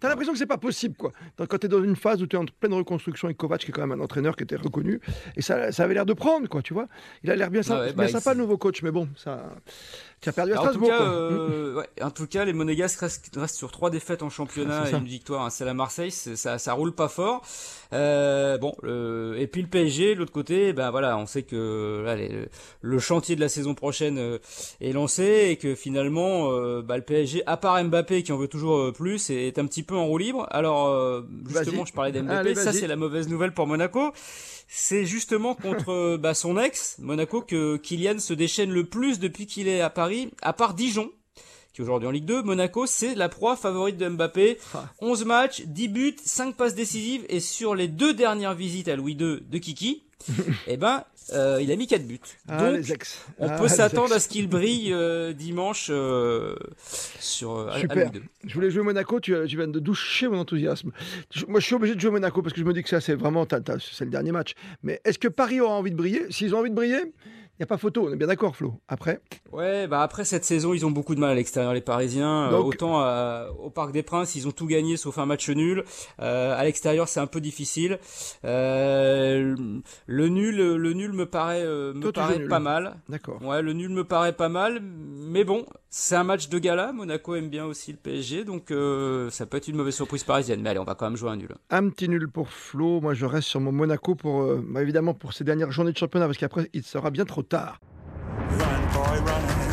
T'as 0.00 0.08
l'impression 0.08 0.32
que 0.32 0.38
c'est 0.38 0.46
pas 0.46 0.58
possible 0.58 0.96
quoi. 0.96 1.12
Quand 1.36 1.58
t'es 1.58 1.68
dans 1.68 1.82
une 1.82 1.96
phase 1.96 2.22
où 2.22 2.26
tu 2.26 2.36
es 2.36 2.38
en 2.38 2.44
pleine 2.44 2.74
reconstruction 2.74 3.26
avec 3.26 3.36
Kovac, 3.36 3.60
qui 3.60 3.68
est 3.68 3.72
quand 3.72 3.86
même 3.86 4.00
un 4.00 4.02
entraîneur 4.02 4.36
qui 4.36 4.44
était 4.44 4.56
reconnu, 4.56 5.00
et 5.36 5.42
ça, 5.42 5.72
ça 5.72 5.84
avait 5.84 5.94
l'air 5.94 6.06
de 6.06 6.12
prendre 6.12 6.48
quoi, 6.48 6.62
tu 6.62 6.74
vois. 6.74 6.88
Il 7.22 7.30
a 7.30 7.36
l'air 7.36 7.50
bien, 7.50 7.62
ah 7.70 7.84
bien 7.84 7.92
bah, 7.92 8.08
sympa 8.08 8.34
le 8.34 8.40
nouveau 8.40 8.56
coach, 8.56 8.82
mais 8.82 8.90
bon, 8.90 9.08
ça, 9.16 9.52
tu 10.20 10.28
as 10.28 10.32
perdu 10.32 10.52
à 10.52 10.56
Strasbourg. 10.56 10.90
En 10.90 10.96
tout, 10.96 11.04
cas, 11.04 11.10
euh, 11.10 11.74
ouais, 11.74 12.02
en 12.02 12.10
tout 12.10 12.26
cas, 12.26 12.44
les 12.44 12.52
Monégasques 12.52 13.00
restent, 13.00 13.30
sur 13.48 13.70
trois 13.70 13.90
défaites 13.90 14.22
en 14.22 14.30
championnat 14.30 14.88
et 14.90 14.94
une 14.94 15.04
victoire. 15.04 15.50
C'est 15.52 15.64
la 15.64 15.74
Marseille, 15.74 16.10
ça, 16.10 16.58
ça 16.58 16.72
roule 16.72 16.94
pas 16.94 17.08
fort. 17.08 17.42
Euh, 17.94 18.58
bon, 18.58 18.74
et 19.36 19.46
puis 19.46 19.62
le 19.62 19.68
PSG, 19.68 20.14
l'autre 20.14 20.32
côté, 20.32 20.72
ben 20.72 20.90
voilà, 20.90 21.16
on 21.16 21.26
sait 21.26 21.42
que 21.42 22.02
là, 22.04 22.16
le 22.80 22.98
chantier 22.98 23.36
de 23.36 23.40
la 23.40 23.48
saison 23.48 23.74
prochaine 23.74 24.18
euh, 24.18 24.38
est 24.80 24.92
lancé 24.92 25.48
et 25.50 25.56
que 25.56 25.74
finalement, 25.74 26.50
euh, 26.50 26.82
bah, 26.82 26.96
le 26.96 27.04
PSG, 27.04 27.42
à 27.46 27.56
part 27.56 27.82
Mbappé 27.82 28.22
qui 28.22 28.32
en 28.32 28.36
veut 28.36 28.48
toujours 28.48 28.92
plus, 28.92 29.30
est, 29.30 29.58
un 29.58 29.66
petit 29.66 29.84
peu 29.84 29.96
en 29.96 30.06
roue 30.06 30.18
libre. 30.18 30.46
Alors 30.50 31.24
justement, 31.48 31.84
je 31.84 31.92
parlais 31.92 32.12
d'Mbappé, 32.12 32.54
ça 32.54 32.72
c'est 32.72 32.88
la 32.88 32.96
mauvaise 32.96 33.28
nouvelle 33.28 33.52
pour 33.52 33.66
Monaco. 33.66 34.12
C'est 34.66 35.04
justement 35.04 35.54
contre 35.54 36.16
bah, 36.16 36.34
son 36.34 36.58
ex, 36.58 36.96
Monaco, 36.98 37.42
que 37.42 37.76
Kylian 37.76 38.18
se 38.18 38.34
déchaîne 38.34 38.72
le 38.72 38.84
plus 38.84 39.20
depuis 39.20 39.46
qu'il 39.46 39.68
est 39.68 39.80
à 39.80 39.90
Paris, 39.90 40.30
à 40.42 40.52
part 40.52 40.74
Dijon, 40.74 41.10
qui 41.74 41.80
est 41.80 41.84
aujourd'hui 41.84 42.08
en 42.08 42.12
Ligue 42.12 42.24
2. 42.24 42.42
Monaco, 42.42 42.86
c'est 42.86 43.14
la 43.16 43.28
proie 43.28 43.56
favorite 43.56 43.96
de 43.96 44.08
Mbappé. 44.08 44.58
11 45.00 45.22
ah. 45.22 45.24
matchs, 45.26 45.62
10 45.66 45.88
buts, 45.88 46.16
5 46.24 46.56
passes 46.56 46.76
décisives, 46.76 47.26
et 47.28 47.40
sur 47.40 47.74
les 47.74 47.88
deux 47.88 48.14
dernières 48.14 48.54
visites 48.54 48.88
à 48.88 48.96
Louis 48.96 49.14
II 49.14 49.40
de 49.40 49.58
Kiki, 49.58 50.04
eh 50.68 50.76
ben, 50.76 51.02
euh, 51.32 51.58
il 51.60 51.72
a 51.72 51.76
mis 51.76 51.88
4 51.88 52.06
buts. 52.06 52.20
Ah, 52.48 52.70
Donc, 52.70 52.84
on 53.38 53.48
ah, 53.48 53.58
peut 53.58 53.66
s'attendre 53.66 54.14
à 54.14 54.20
ce 54.20 54.28
qu'il 54.28 54.48
brille 54.48 54.92
euh, 54.92 55.32
dimanche 55.32 55.88
euh, 55.90 56.54
sur 57.18 57.68
Super. 57.76 58.12
je 58.46 58.54
voulais 58.54 58.70
jouer 58.70 58.84
Monaco, 58.84 59.18
tu, 59.18 59.34
tu, 59.48 59.56
viens 59.56 59.66
de 59.66 59.80
doucher 59.80 60.28
mon 60.28 60.38
enthousiasme. 60.38 60.92
moi, 61.48 61.58
je 61.58 61.66
suis 61.66 61.74
obligé 61.74 61.96
de 61.96 62.00
jouer 62.00 62.12
Monaco 62.12 62.40
parce 62.40 62.52
que 62.52 62.60
je 62.60 62.64
me 62.64 62.72
dis 62.72 62.84
que 62.84 62.88
ça, 62.88 63.00
c'est 63.00 63.14
vraiment, 63.14 63.46
c'est 63.50 64.04
le 64.04 64.10
dernier 64.10 64.30
match. 64.30 64.54
Mais 64.84 65.00
est-ce 65.04 65.18
que 65.18 65.28
Paris 65.28 65.60
aura 65.60 65.74
envie 65.74 65.90
de 65.90 65.96
briller? 65.96 66.26
S'ils 66.30 66.54
ont 66.54 66.60
envie 66.60 66.70
de 66.70 66.76
briller, 66.76 67.02
il 67.56 67.62
n'y 67.62 67.64
a 67.64 67.66
pas 67.68 67.78
photo, 67.78 68.08
on 68.08 68.12
est 68.12 68.16
bien 68.16 68.26
d'accord, 68.26 68.56
Flo. 68.56 68.74
Après 68.88 69.20
Ouais, 69.52 69.86
bah 69.86 70.02
après 70.02 70.24
cette 70.24 70.44
saison, 70.44 70.74
ils 70.74 70.84
ont 70.84 70.90
beaucoup 70.90 71.14
de 71.14 71.20
mal 71.20 71.30
à 71.30 71.34
l'extérieur, 71.36 71.72
les 71.72 71.80
Parisiens. 71.80 72.50
Euh, 72.50 72.56
autant 72.56 73.00
euh, 73.04 73.48
au 73.62 73.70
Parc 73.70 73.92
des 73.92 74.02
Princes, 74.02 74.34
ils 74.34 74.48
ont 74.48 74.50
tout 74.50 74.66
gagné 74.66 74.96
sauf 74.96 75.18
un 75.18 75.26
match 75.26 75.48
nul. 75.48 75.84
Euh, 76.18 76.58
à 76.58 76.64
l'extérieur, 76.64 77.06
c'est 77.06 77.20
un 77.20 77.28
peu 77.28 77.40
difficile. 77.40 78.00
le 78.42 79.54
nul, 80.08 80.56
le 80.56 80.92
nul 80.94 81.12
me 81.12 81.26
paraît, 81.26 81.62
me 81.64 82.10
paraît 82.10 82.40
pas 82.48 82.58
mal. 82.58 82.96
D'accord. 83.08 83.40
Ouais, 83.40 83.62
le 83.62 83.72
nul 83.72 83.90
me 83.90 84.02
paraît 84.02 84.32
pas 84.32 84.48
mal, 84.48 84.80
mais 84.82 85.44
bon, 85.44 85.64
c'est 85.90 86.16
un 86.16 86.24
match 86.24 86.48
de 86.48 86.58
gala. 86.58 86.92
Monaco 86.92 87.36
aime 87.36 87.50
bien 87.50 87.66
aussi 87.66 87.92
le 87.92 87.98
PSG, 87.98 88.42
donc 88.44 88.72
ça 89.30 89.46
peut 89.46 89.58
être 89.58 89.68
une 89.68 89.76
mauvaise 89.76 89.94
surprise 89.94 90.24
parisienne. 90.24 90.60
Mais 90.60 90.70
allez, 90.70 90.80
on 90.80 90.84
va 90.84 90.96
quand 90.96 91.06
même 91.06 91.16
jouer 91.16 91.30
un 91.30 91.36
nul. 91.36 91.54
Un 91.70 91.88
petit 91.90 92.08
nul 92.08 92.28
pour 92.28 92.48
Flo. 92.48 93.00
Moi, 93.00 93.14
je 93.14 93.26
reste 93.26 93.46
sur 93.46 93.60
mon 93.60 93.70
Monaco 93.70 94.16
pour, 94.16 94.44
bah, 94.56 94.82
évidemment, 94.82 95.14
pour 95.14 95.32
ces 95.32 95.44
dernières 95.44 95.70
journées 95.70 95.92
de 95.92 95.98
championnat, 95.98 96.26
parce 96.26 96.38
qu'après, 96.38 96.68
il 96.72 96.82
sera 96.82 97.12
bien 97.12 97.24
trop 97.24 97.43
tard. 97.44 97.78
Run, 98.50 98.92
boy, 98.92 99.20
run. 99.24 99.63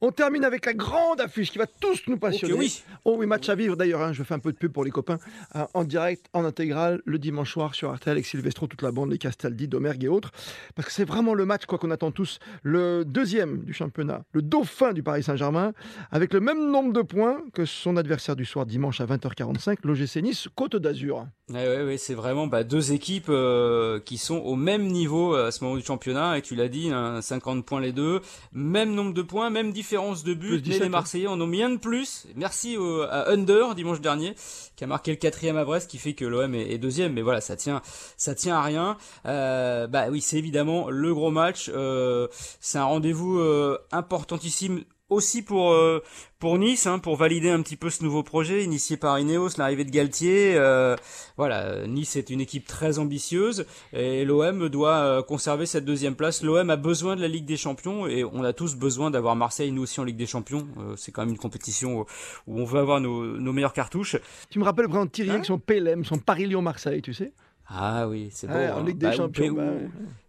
On 0.00 0.12
termine 0.12 0.44
avec 0.44 0.64
la 0.64 0.74
grande 0.74 1.20
affiche 1.20 1.50
qui 1.50 1.58
va 1.58 1.66
tous 1.66 2.02
nous 2.06 2.18
passionner. 2.18 2.54
oui. 2.54 2.82
Oh 3.04 3.16
oui, 3.18 3.26
match 3.26 3.48
à 3.48 3.56
vivre 3.56 3.76
d'ailleurs. 3.76 4.00
Hein, 4.00 4.12
je 4.12 4.22
fais 4.22 4.34
un 4.34 4.38
peu 4.38 4.52
de 4.52 4.56
pub 4.56 4.72
pour 4.72 4.84
les 4.84 4.92
copains. 4.92 5.18
Euh, 5.56 5.64
en 5.74 5.82
direct, 5.82 6.26
en 6.32 6.44
intégral, 6.44 7.02
le 7.04 7.18
dimanche 7.18 7.52
soir 7.52 7.74
sur 7.74 7.92
RTL 7.92 8.12
avec 8.12 8.24
Silvestro, 8.24 8.68
toute 8.68 8.82
la 8.82 8.92
bande, 8.92 9.10
les 9.10 9.18
Castaldi, 9.18 9.66
Domergue 9.66 10.04
et 10.04 10.08
autres. 10.08 10.30
Parce 10.76 10.86
que 10.86 10.94
c'est 10.94 11.04
vraiment 11.04 11.34
le 11.34 11.44
match 11.46 11.66
quoi 11.66 11.78
qu'on 11.78 11.90
attend 11.90 12.12
tous. 12.12 12.38
Le 12.62 13.04
deuxième 13.04 13.64
du 13.64 13.72
championnat, 13.72 14.22
le 14.32 14.42
dauphin 14.42 14.92
du 14.92 15.02
Paris 15.02 15.24
Saint-Germain, 15.24 15.72
avec 16.12 16.32
le 16.32 16.38
même 16.38 16.70
nombre 16.70 16.92
de 16.92 17.02
points 17.02 17.42
que 17.52 17.64
son 17.64 17.96
adversaire 17.96 18.36
du 18.36 18.44
soir 18.44 18.66
dimanche 18.66 19.00
à 19.00 19.06
20h45, 19.06 19.78
l'OGC 19.82 20.22
Nice, 20.22 20.48
Côte 20.54 20.76
d'Azur. 20.76 21.26
Oui, 21.50 21.56
ouais, 21.56 21.96
c'est 21.96 22.14
vraiment 22.14 22.46
bah, 22.46 22.62
deux 22.62 22.92
équipes 22.92 23.30
euh, 23.30 23.98
qui 24.00 24.18
sont 24.18 24.36
au 24.36 24.54
même 24.54 24.86
niveau 24.86 25.34
euh, 25.34 25.48
à 25.48 25.50
ce 25.50 25.64
moment 25.64 25.76
du 25.76 25.84
championnat. 25.84 26.38
Et 26.38 26.42
tu 26.42 26.54
l'as 26.54 26.68
dit, 26.68 26.92
50 27.20 27.64
points 27.64 27.80
les 27.80 27.92
deux, 27.92 28.20
même 28.52 28.94
nombre 28.94 29.12
de 29.12 29.22
points, 29.22 29.50
même 29.50 29.72
différence 29.72 29.87
de 29.92 30.34
but. 30.34 30.66
Mais 30.66 30.78
les 30.78 30.86
hein. 30.86 30.88
Marseillais 30.88 31.26
en 31.26 31.40
ont 31.40 31.46
mis 31.46 31.62
un 31.62 31.70
de 31.70 31.76
plus. 31.76 32.26
Merci 32.36 32.76
à 33.10 33.30
Under 33.30 33.74
dimanche 33.74 34.00
dernier 34.00 34.34
qui 34.76 34.84
a 34.84 34.86
marqué 34.86 35.10
le 35.10 35.16
quatrième 35.16 35.56
à 35.56 35.64
Brest, 35.64 35.90
qui 35.90 35.98
fait 35.98 36.12
que 36.12 36.24
l'OM 36.24 36.54
est, 36.54 36.78
deuxième. 36.78 37.12
Mais 37.12 37.22
voilà, 37.22 37.40
ça 37.40 37.56
tient, 37.56 37.82
ça 38.16 38.34
tient 38.34 38.56
à 38.56 38.62
rien. 38.62 38.96
Euh, 39.26 39.86
bah 39.86 40.06
oui, 40.10 40.20
c'est 40.20 40.36
évidemment 40.36 40.90
le 40.90 41.14
gros 41.14 41.30
match. 41.30 41.70
c'est 42.60 42.78
un 42.78 42.84
rendez-vous 42.84 43.40
importantissime 43.92 44.84
aussi 45.10 45.42
pour 45.42 45.72
euh, 45.72 46.02
pour 46.38 46.58
Nice, 46.58 46.86
hein, 46.86 46.98
pour 46.98 47.16
valider 47.16 47.50
un 47.50 47.62
petit 47.62 47.76
peu 47.76 47.90
ce 47.90 48.04
nouveau 48.04 48.22
projet 48.22 48.62
initié 48.62 48.96
par 48.96 49.18
Ineos, 49.18 49.50
l'arrivée 49.58 49.84
de 49.84 49.90
Galtier. 49.90 50.54
Euh, 50.56 50.96
voilà, 51.36 51.86
Nice 51.86 52.16
est 52.16 52.30
une 52.30 52.40
équipe 52.40 52.66
très 52.66 52.98
ambitieuse 52.98 53.66
et 53.92 54.24
l'OM 54.24 54.68
doit 54.68 54.96
euh, 54.96 55.22
conserver 55.22 55.66
cette 55.66 55.84
deuxième 55.84 56.14
place. 56.14 56.42
L'OM 56.42 56.70
a 56.70 56.76
besoin 56.76 57.16
de 57.16 57.20
la 57.20 57.28
Ligue 57.28 57.46
des 57.46 57.56
Champions 57.56 58.06
et 58.06 58.24
on 58.24 58.44
a 58.44 58.52
tous 58.52 58.76
besoin 58.76 59.10
d'avoir 59.10 59.36
Marseille 59.36 59.72
nous 59.72 59.82
aussi 59.82 60.00
en 60.00 60.04
Ligue 60.04 60.16
des 60.16 60.26
Champions. 60.26 60.66
c'est 60.96 61.12
quand 61.12 61.22
même 61.22 61.30
une 61.30 61.38
compétition 61.38 62.06
où 62.46 62.60
on 62.60 62.64
veut 62.64 62.80
avoir 62.80 63.00
nos, 63.00 63.38
nos 63.38 63.52
meilleures 63.52 63.72
cartouches. 63.72 64.16
Tu 64.50 64.58
me 64.58 64.64
rappelles 64.64 64.86
vraiment 64.86 65.06
Thierry 65.06 65.30
avec 65.30 65.44
son 65.44 65.58
PLM, 65.58 66.04
son 66.04 66.18
Paris-Lyon-Marseille, 66.18 67.02
tu 67.02 67.14
sais? 67.14 67.32
Ah 67.68 68.08
oui, 68.08 68.30
c'est 68.32 68.46
beau. 68.46 68.54
en 68.54 68.56
hein. 68.56 68.84
Ligue 68.84 68.98
des 68.98 69.06
bah, 69.06 69.12
Champions. 69.12 69.52
Bah, 69.52 69.64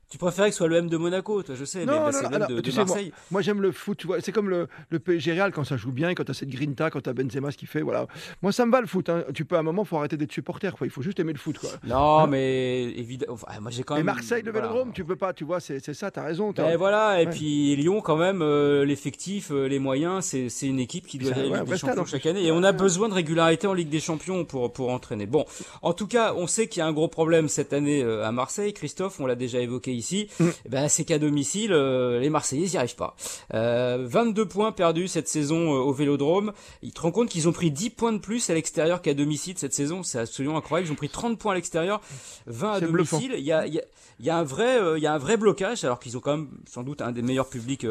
tu 0.10 0.18
préférais 0.18 0.50
que 0.50 0.54
ce 0.54 0.58
soit 0.58 0.68
le 0.68 0.78
M 0.78 0.90
de 0.90 0.98
Monaco, 0.98 1.44
toi, 1.44 1.56
je 1.56 1.66
sais, 1.66 1.86
non, 1.86 2.08
mais 2.08 2.12
c'est 2.12 2.24
le 2.24 2.62
de, 2.62 2.76
Marseille. 2.76 3.14
moi, 3.30 3.42
j'aime 3.42 3.62
le 3.62 3.72
foot, 3.72 3.98
tu 3.98 4.08
vois. 4.08 4.22
C'est 4.22 4.32
comme 4.32 4.50
le, 4.50 4.68
le 4.90 5.00
PSG 5.00 5.34
Real 5.34 5.52
quand 5.52 5.64
ça 5.64 5.78
joue 5.78 5.92
bien, 5.92 6.16
quand 6.16 6.24
tu 6.24 6.32
as 6.32 6.34
cette 6.34 6.50
grinta, 6.50 6.90
quand 6.90 7.02
tu 7.02 7.10
as 7.10 7.14
Benzema 7.14 7.52
ce 7.52 7.58
qu'il 7.58 7.68
fait, 7.68 7.82
voilà. 7.82 8.08
Moi, 8.42 8.52
ça 8.52 8.66
me 8.66 8.72
va 8.72 8.82
le 8.82 8.88
foot. 8.88 9.10
Hein. 9.10 9.24
Tu 9.34 9.46
peux 9.46 9.56
à 9.56 9.60
un 9.60 9.64
moment, 9.64 9.86
faut 9.86 9.98
arrêter 9.98 10.18
d'être 10.18 10.32
supporter, 10.32 10.76
quoi. 10.76 10.88
Il 10.88 10.90
faut 10.90 11.02
juste 11.02 11.20
aimer 11.20 11.34
le 11.34 11.40
foot, 11.40 11.60
quoi. 11.60 11.70
Non, 11.84 12.20
hein 12.20 12.28
mais 12.28 12.86
évidemment. 12.86 13.38
moi, 13.62 13.72
j'ai 13.72 13.84
quand 13.84 13.96
même. 13.96 14.02
Et 14.02 14.06
Marseille, 14.06 14.42
le 14.44 14.52
Vélodrome, 14.52 14.94
tu 14.94 15.06
peux 15.06 15.16
pas, 15.16 15.34
tu 15.34 15.44
vois, 15.44 15.60
c'est 15.60 15.94
ça, 15.94 16.12
t'as 16.12 16.24
raison. 16.24 16.54
Et 16.54 16.76
voilà, 16.76 17.22
et 17.22 17.28
puis 17.28 17.76
Lyon, 17.76 18.02
quand 18.02 18.18
même, 18.18 18.42
euh, 18.42 18.86
l'effectif, 18.86 19.52
euh, 19.52 19.68
les 19.68 19.80
moyens, 19.80 20.26
c'est 20.26 20.68
une 20.68 20.80
équipe 20.80 21.06
qui 21.06 21.18
doit 21.18 21.34
aller 21.34 21.50
Ligue 21.50 21.64
des 21.64 21.78
Champions 21.78 22.06
chaque 22.06 22.26
année. 22.26 22.46
Et 22.46 22.52
on 22.52 22.64
a 22.64 22.72
besoin 22.72 23.10
de 23.10 23.14
régularité 23.14 23.68
en 23.68 23.74
Ligue 23.74 23.90
des 23.90 24.00
Champions 24.00 24.46
pour, 24.46 24.72
pour 24.74 24.90
entraîner. 24.90 25.26
Bon, 25.26 25.46
en 25.82 25.94
tout 25.94 26.08
cas, 26.08 26.34
on 26.36 26.48
sait 26.48 26.68
qu'il 26.68 26.80
y 26.80 26.84
a 26.84 26.88
un 26.88 26.94
gros 26.94 27.08
problème 27.08 27.48
cette 27.48 27.74
année 27.74 28.02
euh, 28.02 28.26
à 28.26 28.32
Marseille. 28.32 28.74
Christophe, 28.74 29.20
on 29.20 29.26
l'a 29.26 29.36
déjà 29.36 29.60
évoqué 29.60 29.99
ici. 30.00 30.28
Mm. 30.40 30.50
Eh 30.66 30.70
ben, 30.70 30.90
c'est 30.90 31.04
qu'à 31.04 31.20
domicile, 31.20 31.74
euh, 31.74 32.20
les 32.20 32.30
Marseillais 32.30 32.68
n'y 32.68 32.78
arrivent 32.78 32.96
pas. 32.96 33.16
Euh, 33.54 34.06
22 34.08 34.46
points 34.46 34.72
perdus 34.72 35.08
cette 35.08 35.28
saison 35.28 35.76
euh, 35.76 35.80
au 35.80 35.94
Vélodrome. 35.94 36.54
Ils 36.82 36.92
te 36.92 37.02
rendent 37.02 37.14
compte 37.14 37.30
qu'ils 37.30 37.48
ont 37.48 37.52
pris 37.52 37.72
10 37.72 37.92
points 37.92 38.14
de 38.14 38.18
plus 38.18 38.50
à 38.50 38.54
l'extérieur 38.54 39.02
qu'à 39.02 39.14
domicile 39.14 39.56
cette 39.58 39.74
saison. 39.74 40.04
C'est 40.04 40.20
absolument 40.20 40.58
incroyable. 40.58 40.90
Ils 40.90 40.94
ont 40.94 40.96
pris 40.96 41.10
30 41.10 41.38
points 41.38 41.52
à 41.52 41.56
l'extérieur, 41.56 42.02
20 42.48 42.72
à 42.72 42.80
domicile. 42.82 43.36
Il 43.38 43.44
y 43.44 43.52
a, 43.52 43.68
il 43.68 43.74
y, 43.74 43.80
a, 43.80 43.84
il 44.20 44.26
y 44.26 44.30
a 44.30 44.38
un 44.38 44.44
vrai, 44.44 44.80
euh, 44.80 44.98
il 44.98 45.04
y 45.04 45.08
a 45.08 45.14
un 45.14 45.18
vrai 45.18 45.38
blocage, 45.38 45.84
alors 45.84 46.00
qu'ils 46.00 46.18
ont 46.18 46.20
quand 46.20 46.38
même 46.38 46.50
sans 46.68 46.84
doute 46.84 47.02
un 47.02 47.12
des 47.12 47.22
meilleurs 47.22 47.50
publics 47.50 47.86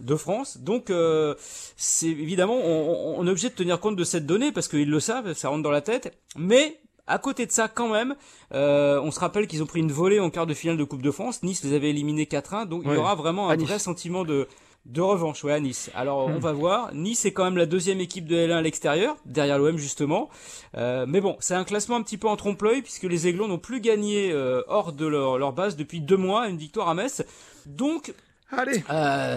de 0.00 0.16
France. 0.16 0.58
Donc, 0.58 0.90
euh, 0.90 1.34
c'est 1.76 2.08
évidemment, 2.08 2.58
on, 2.62 3.18
on, 3.18 3.26
est 3.26 3.30
obligé 3.30 3.48
de 3.48 3.54
tenir 3.54 3.80
compte 3.80 3.96
de 3.96 4.04
cette 4.04 4.26
donnée 4.26 4.52
parce 4.52 4.68
qu'ils 4.68 4.90
le 4.90 5.00
savent, 5.00 5.32
ça 5.34 5.48
rentre 5.48 5.62
dans 5.62 5.70
la 5.70 5.82
tête. 5.82 6.16
Mais 6.36 6.80
à 7.10 7.18
côté 7.18 7.46
de 7.46 7.52
ça, 7.52 7.68
quand 7.68 7.88
même, 7.88 8.14
euh, 8.54 9.00
on 9.02 9.10
se 9.10 9.20
rappelle 9.20 9.46
qu'ils 9.46 9.62
ont 9.62 9.66
pris 9.66 9.80
une 9.80 9.92
volée 9.92 10.20
en 10.20 10.30
quart 10.30 10.46
de 10.46 10.54
finale 10.54 10.76
de 10.76 10.84
Coupe 10.84 11.02
de 11.02 11.10
France. 11.10 11.42
Nice 11.42 11.64
les 11.64 11.74
avait 11.74 11.90
éliminés 11.90 12.24
4-1, 12.24 12.66
donc 12.66 12.82
il 12.86 12.92
y 12.92 12.96
aura 12.96 13.14
vraiment 13.14 13.50
un 13.50 13.56
vrai 13.56 13.78
sentiment 13.78 14.24
de 14.24 14.48
de 14.86 15.02
revanche, 15.02 15.44
ouais, 15.44 15.52
à 15.52 15.60
Nice. 15.60 15.90
Alors, 15.94 16.26
on 16.26 16.36
hmm. 16.36 16.38
va 16.38 16.52
voir. 16.52 16.94
Nice 16.94 17.26
est 17.26 17.32
quand 17.32 17.44
même 17.44 17.58
la 17.58 17.66
deuxième 17.66 18.00
équipe 18.00 18.26
de 18.26 18.34
L1 18.34 18.52
à 18.52 18.62
l'extérieur, 18.62 19.16
derrière 19.26 19.58
l'OM 19.58 19.76
justement. 19.76 20.30
Euh, 20.76 21.04
mais 21.06 21.20
bon, 21.20 21.36
c'est 21.38 21.54
un 21.54 21.64
classement 21.64 21.96
un 21.96 22.02
petit 22.02 22.16
peu 22.16 22.28
en 22.28 22.36
trompe-l'œil 22.36 22.80
puisque 22.80 23.02
les 23.02 23.26
Aiglons 23.26 23.46
n'ont 23.46 23.58
plus 23.58 23.80
gagné 23.80 24.32
euh, 24.32 24.62
hors 24.68 24.92
de 24.92 25.06
leur, 25.06 25.38
leur, 25.38 25.52
base 25.52 25.76
depuis 25.76 26.00
deux 26.00 26.16
mois, 26.16 26.48
une 26.48 26.56
victoire 26.56 26.88
à 26.88 26.94
Metz. 26.94 27.22
Donc, 27.66 28.14
Allez. 28.52 28.82
Euh, 28.90 29.36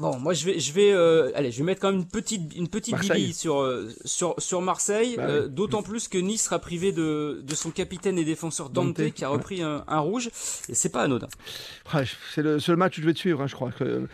Bon, 0.00 0.18
moi 0.18 0.32
je 0.32 0.46
vais, 0.46 0.58
je 0.58 0.72
vais, 0.72 0.92
euh, 0.92 1.30
allez, 1.34 1.50
je 1.50 1.58
vais 1.58 1.64
mettre 1.64 1.82
quand 1.82 1.90
même 1.90 2.00
une 2.00 2.08
petite, 2.08 2.56
une 2.56 2.68
petite 2.68 2.98
Bibi 2.98 3.34
sur, 3.34 3.60
euh, 3.60 3.86
sur, 4.06 4.34
sur 4.38 4.62
Marseille. 4.62 5.16
Bah 5.18 5.24
euh, 5.24 5.46
d'autant 5.46 5.82
plus 5.82 6.08
que 6.08 6.16
Nice 6.16 6.44
sera 6.44 6.58
privé 6.58 6.90
de, 6.90 7.42
de 7.44 7.54
son 7.54 7.70
capitaine 7.70 8.16
et 8.16 8.24
défenseur 8.24 8.70
Dante, 8.70 9.10
qui 9.10 9.24
a 9.26 9.28
repris 9.28 9.60
un, 9.60 9.84
un, 9.86 9.98
rouge, 9.98 10.28
et 10.70 10.74
c'est 10.74 10.88
pas 10.88 11.02
anodin. 11.02 11.28
c'est 12.34 12.40
le 12.40 12.58
seul 12.60 12.76
match 12.76 12.96
que 12.96 13.02
je 13.02 13.06
vais 13.06 13.12
te 13.12 13.18
suivre, 13.18 13.42
hein, 13.42 13.46
je 13.46 13.54
crois. 13.54 13.72
Que, 13.72 14.06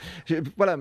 voilà, 0.56 0.76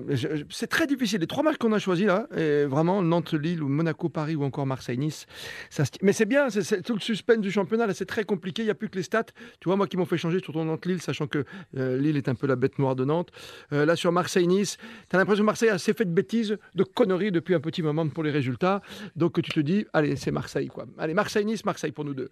c'est 0.50 0.66
très 0.66 0.88
difficile. 0.88 1.20
Les 1.20 1.28
trois 1.28 1.44
matchs 1.44 1.58
qu'on 1.58 1.72
a 1.72 1.78
choisis 1.78 2.06
là, 2.06 2.26
et 2.36 2.64
vraiment 2.64 3.00
Nantes, 3.00 3.32
Lille 3.32 3.62
ou 3.62 3.68
Monaco, 3.68 4.08
Paris 4.08 4.34
ou 4.34 4.42
encore 4.42 4.66
Marseille, 4.66 4.98
Nice. 4.98 5.26
Ça, 5.70 5.84
mais 6.02 6.12
c'est 6.12 6.26
bien, 6.26 6.50
c'est 6.50 6.82
tout 6.82 6.94
le 6.94 7.00
suspense 7.00 7.38
du 7.38 7.52
championnat. 7.52 7.86
Là, 7.86 7.94
c'est 7.94 8.06
très 8.06 8.24
compliqué. 8.24 8.62
Il 8.62 8.64
n'y 8.64 8.72
a 8.72 8.74
plus 8.74 8.88
que 8.88 8.96
les 8.96 9.04
stats. 9.04 9.22
Tu 9.60 9.68
vois, 9.68 9.76
moi 9.76 9.86
qui 9.86 9.96
m'ont 9.96 10.04
fait 10.04 10.18
changer 10.18 10.40
sur 10.42 10.52
ton 10.52 10.64
Nantes 10.64 10.84
Lille, 10.84 11.00
sachant 11.00 11.28
que 11.28 11.44
Lille 11.74 12.16
est 12.16 12.28
un 12.28 12.34
peu 12.34 12.48
la 12.48 12.56
bête 12.56 12.80
noire 12.80 12.96
de 12.96 13.04
Nantes. 13.04 13.30
là 13.70 13.94
sur 13.94 14.10
Marseille, 14.10 14.48
Nice. 14.48 14.78
T'as 15.08 15.18
l'impression 15.18 15.42
que 15.42 15.46
Marseille 15.46 15.68
a 15.68 15.74
assez 15.74 15.92
fait 15.92 16.04
de 16.04 16.10
bêtises, 16.10 16.58
de 16.74 16.84
conneries 16.84 17.30
depuis 17.30 17.54
un 17.54 17.60
petit 17.60 17.82
moment 17.82 18.08
pour 18.08 18.24
les 18.24 18.30
résultats. 18.30 18.82
Donc 19.14 19.40
tu 19.42 19.50
te 19.50 19.60
dis, 19.60 19.86
allez, 19.92 20.16
c'est 20.16 20.30
Marseille, 20.30 20.68
quoi. 20.68 20.86
Allez, 20.98 21.14
Marseille-Nice, 21.14 21.64
Marseille 21.64 21.92
pour 21.92 22.04
nous 22.04 22.14
deux. 22.14 22.28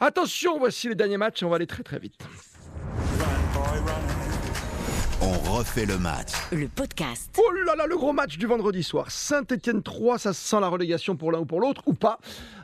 Attention, 0.00 0.58
voici 0.58 0.88
les 0.88 0.94
derniers 0.94 1.16
matchs, 1.16 1.42
on 1.42 1.48
va 1.48 1.56
aller 1.56 1.66
très 1.66 1.82
très 1.82 1.98
vite. 1.98 2.14
On 5.20 5.32
refait 5.52 5.84
le 5.84 5.98
match. 5.98 6.30
Le 6.52 6.68
podcast. 6.68 7.36
Oh 7.36 7.50
là 7.66 7.74
là, 7.74 7.86
le 7.86 7.96
gros 7.96 8.12
match 8.12 8.38
du 8.38 8.46
vendredi 8.46 8.84
soir. 8.84 9.10
Saint-Etienne 9.10 9.82
3, 9.82 10.18
ça 10.18 10.32
sent 10.32 10.60
la 10.60 10.68
relégation 10.68 11.16
pour 11.16 11.32
l'un 11.32 11.40
ou 11.40 11.44
pour 11.44 11.60
l'autre, 11.60 11.82
ou 11.86 11.94
pas. 11.94 12.18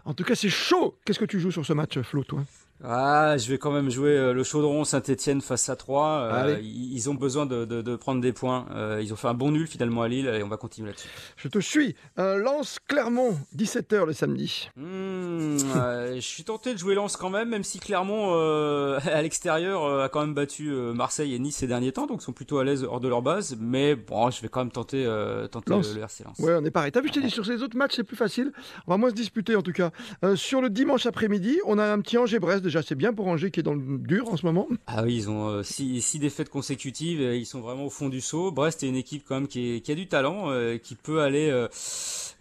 En 0.04 0.14
tout 0.14 0.22
cas, 0.22 0.36
c'est 0.36 0.50
chaud. 0.50 0.96
Qu'est-ce 1.04 1.18
que 1.18 1.24
tu 1.24 1.40
joues 1.40 1.50
sur 1.50 1.66
ce 1.66 1.72
match, 1.72 2.00
Flo, 2.02 2.22
toi? 2.22 2.44
Ah, 2.82 3.36
je 3.38 3.48
vais 3.48 3.58
quand 3.58 3.70
même 3.70 3.88
jouer 3.88 4.10
euh, 4.10 4.32
le 4.32 4.42
Chaudron 4.42 4.84
Saint-Etienne 4.84 5.40
face 5.40 5.68
à 5.68 5.76
3. 5.76 6.06
Euh, 6.08 6.60
ils 6.62 7.08
ont 7.08 7.14
besoin 7.14 7.46
de, 7.46 7.64
de, 7.64 7.82
de, 7.82 7.96
prendre 7.96 8.20
des 8.20 8.32
points. 8.32 8.66
Euh, 8.74 9.00
ils 9.02 9.12
ont 9.12 9.16
fait 9.16 9.28
un 9.28 9.34
bon 9.34 9.52
nul 9.52 9.66
finalement 9.66 10.02
à 10.02 10.08
Lille 10.08 10.26
et 10.26 10.42
on 10.42 10.48
va 10.48 10.56
continuer 10.56 10.88
là-dessus. 10.88 11.08
Je 11.36 11.48
te 11.48 11.58
suis. 11.60 11.94
Lance 12.16 12.78
Clermont, 12.86 13.38
17h 13.56 14.06
le 14.06 14.12
samedi. 14.12 14.68
Hmm, 14.76 15.56
je 16.14 16.20
suis 16.20 16.44
tenté 16.44 16.72
de 16.72 16.78
jouer 16.78 16.94
Lance 16.94 17.16
quand 17.16 17.30
même, 17.30 17.48
même 17.48 17.64
si 17.64 17.78
Clermont 17.78 18.34
à 18.98 19.22
l'extérieur 19.22 20.02
a 20.02 20.08
quand 20.08 20.20
même 20.20 20.34
battu 20.34 20.70
Marseille 20.70 21.34
et 21.34 21.38
Nice 21.38 21.56
ces 21.56 21.66
derniers 21.66 21.92
temps, 21.92 22.06
donc 22.06 22.20
ils 22.20 22.24
sont 22.24 22.32
plutôt 22.32 22.58
à 22.58 22.64
l'aise 22.64 22.84
hors 22.84 23.00
de 23.00 23.08
leur 23.08 23.22
base. 23.22 23.56
Mais 23.58 23.94
bon, 23.94 24.30
je 24.30 24.42
vais 24.42 24.48
quand 24.48 24.60
même 24.60 24.72
tenter, 24.72 25.04
tenter 25.50 25.70
le, 25.70 26.02
RC 26.02 26.24
Lens. 26.24 26.38
Ouais, 26.38 26.54
on 26.58 26.64
est 26.64 26.70
pareil. 26.70 26.90
T'as 26.90 27.00
vu, 27.00 27.08
je 27.08 27.14
t'ai 27.14 27.20
dit 27.20 27.30
sur 27.30 27.46
ces 27.46 27.62
autres 27.62 27.76
matchs 27.76 27.96
c'est 27.96 28.04
plus 28.04 28.16
facile. 28.16 28.52
On 28.86 28.90
va 28.90 28.96
moins 28.96 29.10
se 29.10 29.14
disputer 29.14 29.54
en 29.56 29.62
tout 29.62 29.72
cas. 29.72 29.90
sur 30.34 30.60
le 30.60 30.70
dimanche 30.70 31.06
après-midi, 31.06 31.60
on 31.66 31.78
a 31.78 31.84
un 31.84 32.00
petit 32.00 32.18
Angers-Brest 32.18 32.63
déjà 32.64 32.82
c'est 32.82 32.94
bien 32.94 33.12
pour 33.12 33.28
Angers 33.28 33.50
qui 33.50 33.60
est 33.60 33.62
dans 33.62 33.74
le 33.74 33.98
dur 33.98 34.28
en 34.28 34.36
ce 34.36 34.44
moment. 34.44 34.66
Ah 34.86 35.02
oui, 35.04 35.14
ils 35.14 35.30
ont 35.30 35.62
6 35.62 35.96
euh, 35.96 36.00
six, 36.00 36.18
défaites 36.18 36.48
consécutives, 36.48 37.20
et 37.20 37.38
ils 37.38 37.46
sont 37.46 37.60
vraiment 37.60 37.84
au 37.84 37.90
fond 37.90 38.08
du 38.08 38.20
saut. 38.20 38.50
Brest 38.50 38.82
est 38.82 38.88
une 38.88 38.96
équipe 38.96 39.24
quand 39.26 39.36
même 39.36 39.48
qui, 39.48 39.80
qui 39.82 39.92
a 39.92 39.94
du 39.94 40.08
talent, 40.08 40.50
euh, 40.50 40.78
qui 40.78 40.94
peut 40.96 41.20
aller, 41.20 41.50
euh, 41.50 41.68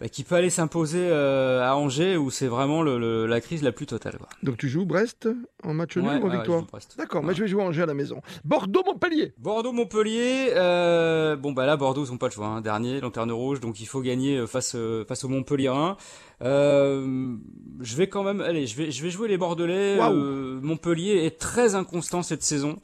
bah, 0.00 0.08
qui 0.08 0.24
peut 0.24 0.34
aller 0.34 0.50
s'imposer 0.50 1.12
à 1.12 1.76
Angers 1.76 2.16
où 2.16 2.30
c'est 2.30 2.46
vraiment 2.46 2.82
le, 2.82 3.26
la 3.26 3.40
crise 3.40 3.62
la 3.62 3.72
plus 3.72 3.86
totale. 3.86 4.18
Donc 4.42 4.56
tu 4.56 4.68
joues 4.68 4.86
Brest 4.86 5.28
en 5.62 5.74
match 5.74 5.96
nul 5.96 6.06
ou 6.06 6.26
en 6.26 6.28
victoire 6.28 6.64
D'accord, 6.98 7.22
mais 7.22 7.34
je 7.34 7.42
vais 7.42 7.48
jouer 7.48 7.62
Angers 7.62 7.82
à 7.82 7.86
la 7.86 7.94
maison. 7.94 8.20
Bordeaux-Montpellier. 8.44 9.34
Bordeaux-Montpellier. 9.38 10.50
bon 11.40 11.52
bah 11.52 11.66
là 11.66 11.76
Bordeaux 11.76 12.04
ils 12.04 12.12
ont 12.12 12.18
pas 12.18 12.26
le 12.26 12.32
choix, 12.32 12.46
hein. 12.46 12.60
dernier, 12.60 13.00
lanterne 13.00 13.30
rouge, 13.30 13.60
donc 13.60 13.80
il 13.80 13.86
faut 13.86 14.00
gagner 14.00 14.46
face 14.46 14.76
face 15.06 15.24
au 15.24 15.28
Montpellier 15.28 15.68
1. 15.68 15.96
Euh, 16.42 17.36
je 17.80 17.96
vais 17.96 18.08
quand 18.08 18.22
même, 18.22 18.40
allez, 18.40 18.66
je 18.66 18.76
vais, 18.76 18.90
je 18.90 19.02
vais 19.02 19.10
jouer 19.10 19.28
les 19.28 19.38
Bordelais. 19.38 19.98
Euh, 20.00 20.60
Montpellier 20.62 21.24
est 21.24 21.38
très 21.38 21.74
inconstant 21.74 22.22
cette 22.22 22.42
saison. 22.42 22.78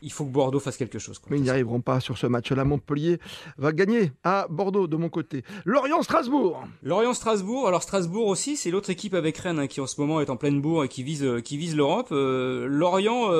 Il 0.00 0.12
faut 0.12 0.24
que 0.24 0.30
Bordeaux 0.30 0.60
fasse 0.60 0.76
quelque 0.76 0.98
chose. 0.98 1.20
Mais 1.28 1.38
ils 1.38 1.42
n'y 1.42 1.50
arriveront 1.50 1.80
pas 1.80 2.00
sur 2.00 2.16
ce 2.18 2.26
match-là. 2.26 2.64
Montpellier 2.64 3.18
va 3.56 3.72
gagner 3.72 4.12
à 4.22 4.46
Bordeaux 4.48 4.86
de 4.86 4.96
mon 4.96 5.08
côté. 5.08 5.42
Lorient-Strasbourg. 5.64 6.64
Lorient-Strasbourg. 6.82 7.66
Alors 7.66 7.82
Strasbourg 7.82 8.28
aussi, 8.28 8.56
c'est 8.56 8.70
l'autre 8.70 8.90
équipe 8.90 9.14
avec 9.14 9.36
Rennes 9.38 9.58
hein, 9.58 9.66
qui 9.66 9.80
en 9.80 9.86
ce 9.86 10.00
moment 10.00 10.20
est 10.20 10.30
en 10.30 10.36
pleine 10.36 10.60
bourre 10.60 10.84
et 10.84 10.88
qui 10.88 11.02
vise, 11.02 11.24
euh, 11.24 11.40
qui 11.40 11.56
vise 11.56 11.74
l'Europe. 11.74 12.08
Lorient, 12.10 13.30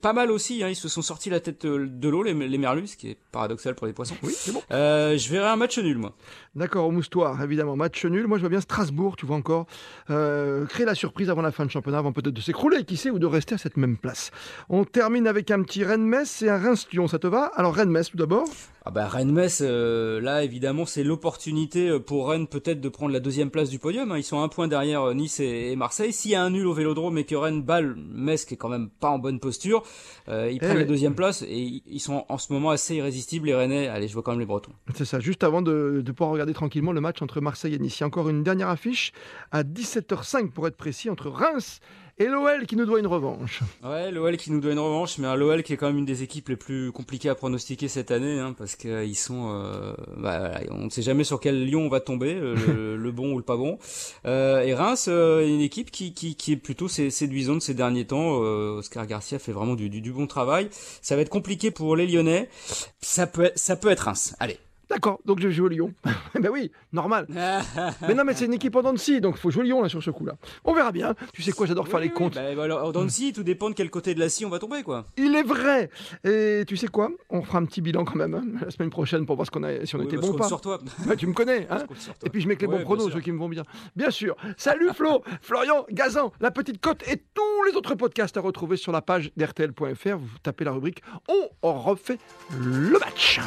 pas 0.00 0.12
mal 0.12 0.30
aussi. 0.30 0.62
Hein, 0.62 0.68
ils 0.68 0.76
se 0.76 0.88
sont 0.88 1.02
sortis 1.02 1.30
la 1.30 1.40
tête 1.40 1.64
de 1.66 2.08
l'eau, 2.08 2.22
les, 2.22 2.34
les 2.34 2.58
Merlus, 2.58 2.88
ce 2.88 2.96
qui 2.96 3.10
est 3.10 3.18
paradoxal 3.32 3.74
pour 3.74 3.86
les 3.86 3.92
poissons. 3.92 4.16
Oui, 4.22 4.34
c'est 4.36 4.52
bon. 4.52 4.62
je 4.70 5.30
verrai 5.30 5.48
un 5.48 5.56
match 5.56 5.78
nul, 5.78 5.98
moi. 5.98 6.14
D'accord, 6.54 6.86
au 6.86 6.90
moustoir, 6.90 7.42
évidemment. 7.42 7.76
Match 7.76 8.04
nul. 8.04 8.26
Moi, 8.26 8.38
je 8.38 8.42
vois 8.42 8.50
bien 8.50 8.60
Strasbourg, 8.60 8.83
tu 9.16 9.26
vois 9.26 9.36
encore, 9.36 9.66
euh, 10.10 10.66
créer 10.66 10.86
la 10.86 10.94
surprise 10.94 11.30
avant 11.30 11.42
la 11.42 11.52
fin 11.52 11.64
de 11.64 11.70
championnat, 11.70 11.98
avant 11.98 12.12
peut-être 12.12 12.34
de 12.34 12.40
s'écrouler, 12.40 12.84
qui 12.84 12.96
sait, 12.96 13.10
ou 13.10 13.18
de 13.18 13.26
rester 13.26 13.54
à 13.54 13.58
cette 13.58 13.76
même 13.76 13.96
place. 13.96 14.30
On 14.68 14.84
termine 14.84 15.26
avec 15.26 15.50
un 15.50 15.62
petit 15.62 15.84
Rennes-Metz 15.84 16.42
et 16.42 16.50
un 16.50 16.58
Reims-Lyon, 16.58 17.08
ça 17.08 17.18
te 17.18 17.26
va? 17.26 17.50
Alors, 17.54 17.74
Rennes-Metz 17.74 18.10
tout 18.10 18.16
d'abord 18.16 18.46
ah 18.86 18.90
bah 18.90 19.08
Rennes-Metz, 19.08 19.62
euh, 19.62 20.20
là 20.20 20.44
évidemment 20.44 20.84
c'est 20.84 21.04
l'opportunité 21.04 21.88
euh, 21.88 21.98
pour 21.98 22.28
Rennes 22.28 22.46
peut-être 22.46 22.82
de 22.82 22.90
prendre 22.90 23.14
la 23.14 23.20
deuxième 23.20 23.48
place 23.48 23.70
du 23.70 23.78
podium. 23.78 24.12
Hein. 24.12 24.18
Ils 24.18 24.24
sont 24.24 24.42
un 24.42 24.48
point 24.48 24.68
derrière 24.68 25.00
euh, 25.00 25.14
Nice 25.14 25.40
et, 25.40 25.74
Marseille. 25.74 26.12
S'il 26.12 26.32
y 26.32 26.34
a 26.34 26.42
un 26.42 26.50
nul 26.50 26.66
au 26.66 26.74
Vélodrome 26.74 27.16
et 27.16 27.24
que 27.24 27.34
Rennes 27.34 27.62
balle 27.62 27.96
Metz 27.96 28.44
qui 28.44 28.54
est 28.54 28.56
quand 28.58 28.68
même 28.68 28.90
pas 28.90 29.08
en 29.08 29.18
bonne 29.18 29.40
posture, 29.40 29.84
ils 30.28 30.56
eh 30.56 30.58
prennent 30.58 30.76
la 30.76 30.84
deuxième 30.84 31.14
place 31.14 31.40
et 31.42 31.82
ils 31.86 32.00
sont 32.00 32.26
en 32.28 32.36
ce 32.36 32.52
moment 32.52 32.68
assez 32.68 32.96
irrésistibles 32.96 33.46
les 33.46 33.54
Rennais. 33.54 33.88
Allez, 33.88 34.06
je 34.06 34.12
vois 34.12 34.22
quand 34.22 34.32
même 34.32 34.40
les 34.40 34.46
Bretons. 34.46 34.72
C'est 34.94 35.06
ça. 35.06 35.18
Juste 35.18 35.44
avant 35.44 35.62
de, 35.62 36.02
de, 36.04 36.12
pouvoir 36.12 36.32
regarder 36.32 36.52
tranquillement 36.52 36.92
le 36.92 37.00
match 37.00 37.22
entre 37.22 37.40
Marseille 37.40 37.74
et 37.74 37.78
Nice, 37.78 37.98
il 37.98 38.02
y 38.02 38.04
a 38.04 38.06
encore 38.06 38.28
une 38.28 38.42
dernière 38.42 38.68
affiche 38.68 39.12
à 39.50 39.62
17h05 39.62 40.50
pour 40.50 40.66
être 40.66 40.76
précis 40.76 41.08
entre 41.08 41.30
Reims 41.30 41.80
et 42.18 42.26
l'OL 42.26 42.66
qui 42.66 42.76
nous 42.76 42.86
doit 42.86 43.00
une 43.00 43.06
revanche. 43.06 43.62
Ouais, 43.82 44.10
l'OL 44.10 44.36
qui 44.36 44.52
nous 44.52 44.60
doit 44.60 44.72
une 44.72 44.78
revanche, 44.78 45.18
mais 45.18 45.36
l'OL 45.36 45.62
qui 45.62 45.72
est 45.72 45.76
quand 45.76 45.86
même 45.86 45.98
une 45.98 46.04
des 46.04 46.22
équipes 46.22 46.48
les 46.48 46.56
plus 46.56 46.92
compliquées 46.92 47.28
à 47.28 47.34
pronostiquer 47.34 47.88
cette 47.88 48.10
année, 48.10 48.38
hein, 48.38 48.54
parce 48.56 48.76
qu'ils 48.76 49.16
sont, 49.16 49.50
euh, 49.52 49.94
bah, 50.16 50.60
on 50.70 50.84
ne 50.84 50.90
sait 50.90 51.02
jamais 51.02 51.24
sur 51.24 51.40
quel 51.40 51.68
lion 51.68 51.80
on 51.80 51.88
va 51.88 52.00
tomber, 52.00 52.34
le, 52.34 53.10
bon 53.12 53.32
ou 53.32 53.38
le 53.38 53.44
pas 53.44 53.56
bon. 53.56 53.78
Euh, 54.26 54.62
et 54.62 54.74
Reims, 54.74 55.06
euh, 55.08 55.46
une 55.46 55.60
équipe 55.60 55.90
qui, 55.90 56.14
qui, 56.14 56.36
qui 56.36 56.52
est 56.52 56.56
plutôt 56.56 56.88
séduisante 56.88 57.62
ces 57.62 57.74
derniers 57.74 58.06
temps. 58.06 58.42
Euh, 58.42 58.78
Oscar 58.78 59.06
Garcia 59.06 59.38
fait 59.38 59.52
vraiment 59.52 59.74
du, 59.74 59.88
du, 59.88 60.00
du 60.00 60.12
bon 60.12 60.26
travail. 60.26 60.68
Ça 61.02 61.16
va 61.16 61.22
être 61.22 61.30
compliqué 61.30 61.70
pour 61.70 61.96
les 61.96 62.06
Lyonnais. 62.06 62.48
Ça 63.00 63.26
peut, 63.26 63.50
ça 63.54 63.76
peut 63.76 63.88
être 63.88 64.00
Reims. 64.00 64.34
Allez. 64.38 64.58
D'accord, 64.90 65.20
donc 65.24 65.40
je 65.40 65.50
joue 65.50 65.64
au 65.64 65.68
Lyon. 65.68 65.94
ben 66.34 66.50
oui, 66.50 66.70
normal. 66.92 67.26
mais 68.02 68.14
non, 68.14 68.24
mais 68.24 68.34
c'est 68.34 68.44
une 68.44 68.54
équipe 68.54 68.76
en 68.76 68.82
Dancy, 68.82 69.20
donc 69.20 69.36
il 69.36 69.40
faut 69.40 69.50
jouer 69.50 69.64
Lyon 69.64 69.82
là 69.82 69.88
sur 69.88 70.02
ce 70.02 70.10
coup-là. 70.10 70.34
On 70.64 70.74
verra 70.74 70.92
bien. 70.92 71.14
Tu 71.32 71.42
sais 71.42 71.52
quoi, 71.52 71.66
j'adore 71.66 71.88
faire 71.88 72.00
les 72.00 72.10
comptes. 72.10 72.34
Ben, 72.34 72.58
alors, 72.58 72.84
en 72.84 72.92
Dancy, 72.92 73.32
tout 73.32 73.42
dépend 73.42 73.70
de 73.70 73.74
quel 73.74 73.90
côté 73.90 74.14
de 74.14 74.20
la 74.20 74.28
scie 74.28 74.44
on 74.44 74.50
va 74.50 74.58
tomber, 74.58 74.82
quoi. 74.82 75.06
Il 75.16 75.34
est 75.34 75.42
vrai. 75.42 75.90
Et 76.24 76.64
tu 76.66 76.76
sais 76.76 76.88
quoi, 76.88 77.10
on 77.30 77.42
fera 77.42 77.58
un 77.58 77.64
petit 77.64 77.80
bilan 77.80 78.04
quand 78.04 78.16
même 78.16 78.34
hein, 78.34 78.44
la 78.62 78.70
semaine 78.70 78.90
prochaine 78.90 79.26
pour 79.26 79.36
voir 79.36 79.46
ce 79.46 79.50
qu'on 79.50 79.62
a, 79.62 79.84
si 79.86 79.96
on 79.96 80.02
était 80.02 80.16
bon 80.16 80.30
ou 80.30 80.36
pas. 80.36 80.48
sur 80.48 80.60
toi. 80.60 80.78
tu 81.18 81.26
me 81.26 81.32
connais, 81.32 81.66
hein 81.70 81.84
Et 82.24 82.30
puis 82.30 82.40
je 82.40 82.48
mets 82.48 82.56
que 82.56 82.62
les 82.62 82.68
bons 82.68 82.82
pronos, 82.82 83.10
ceux 83.12 83.20
qui 83.20 83.32
me 83.32 83.38
vont 83.38 83.48
bien. 83.48 83.64
Bien 83.96 84.10
sûr. 84.10 84.36
Salut 84.56 84.90
Flo, 84.94 85.22
Florian, 85.40 85.86
Gazan, 85.90 86.32
la 86.40 86.50
petite 86.50 86.80
cote 86.80 87.02
et 87.08 87.16
tous 87.16 87.64
les 87.68 87.76
autres 87.76 87.94
podcasts 87.94 88.36
à 88.36 88.40
retrouver 88.40 88.76
sur 88.76 88.92
la 88.92 89.02
page 89.02 89.30
d'RTL.fr. 89.36 90.16
Vous 90.16 90.38
tapez 90.42 90.64
la 90.64 90.72
rubrique 90.72 91.02
On 91.28 91.72
refait 91.72 92.18
le 92.58 92.98
match. 92.98 93.40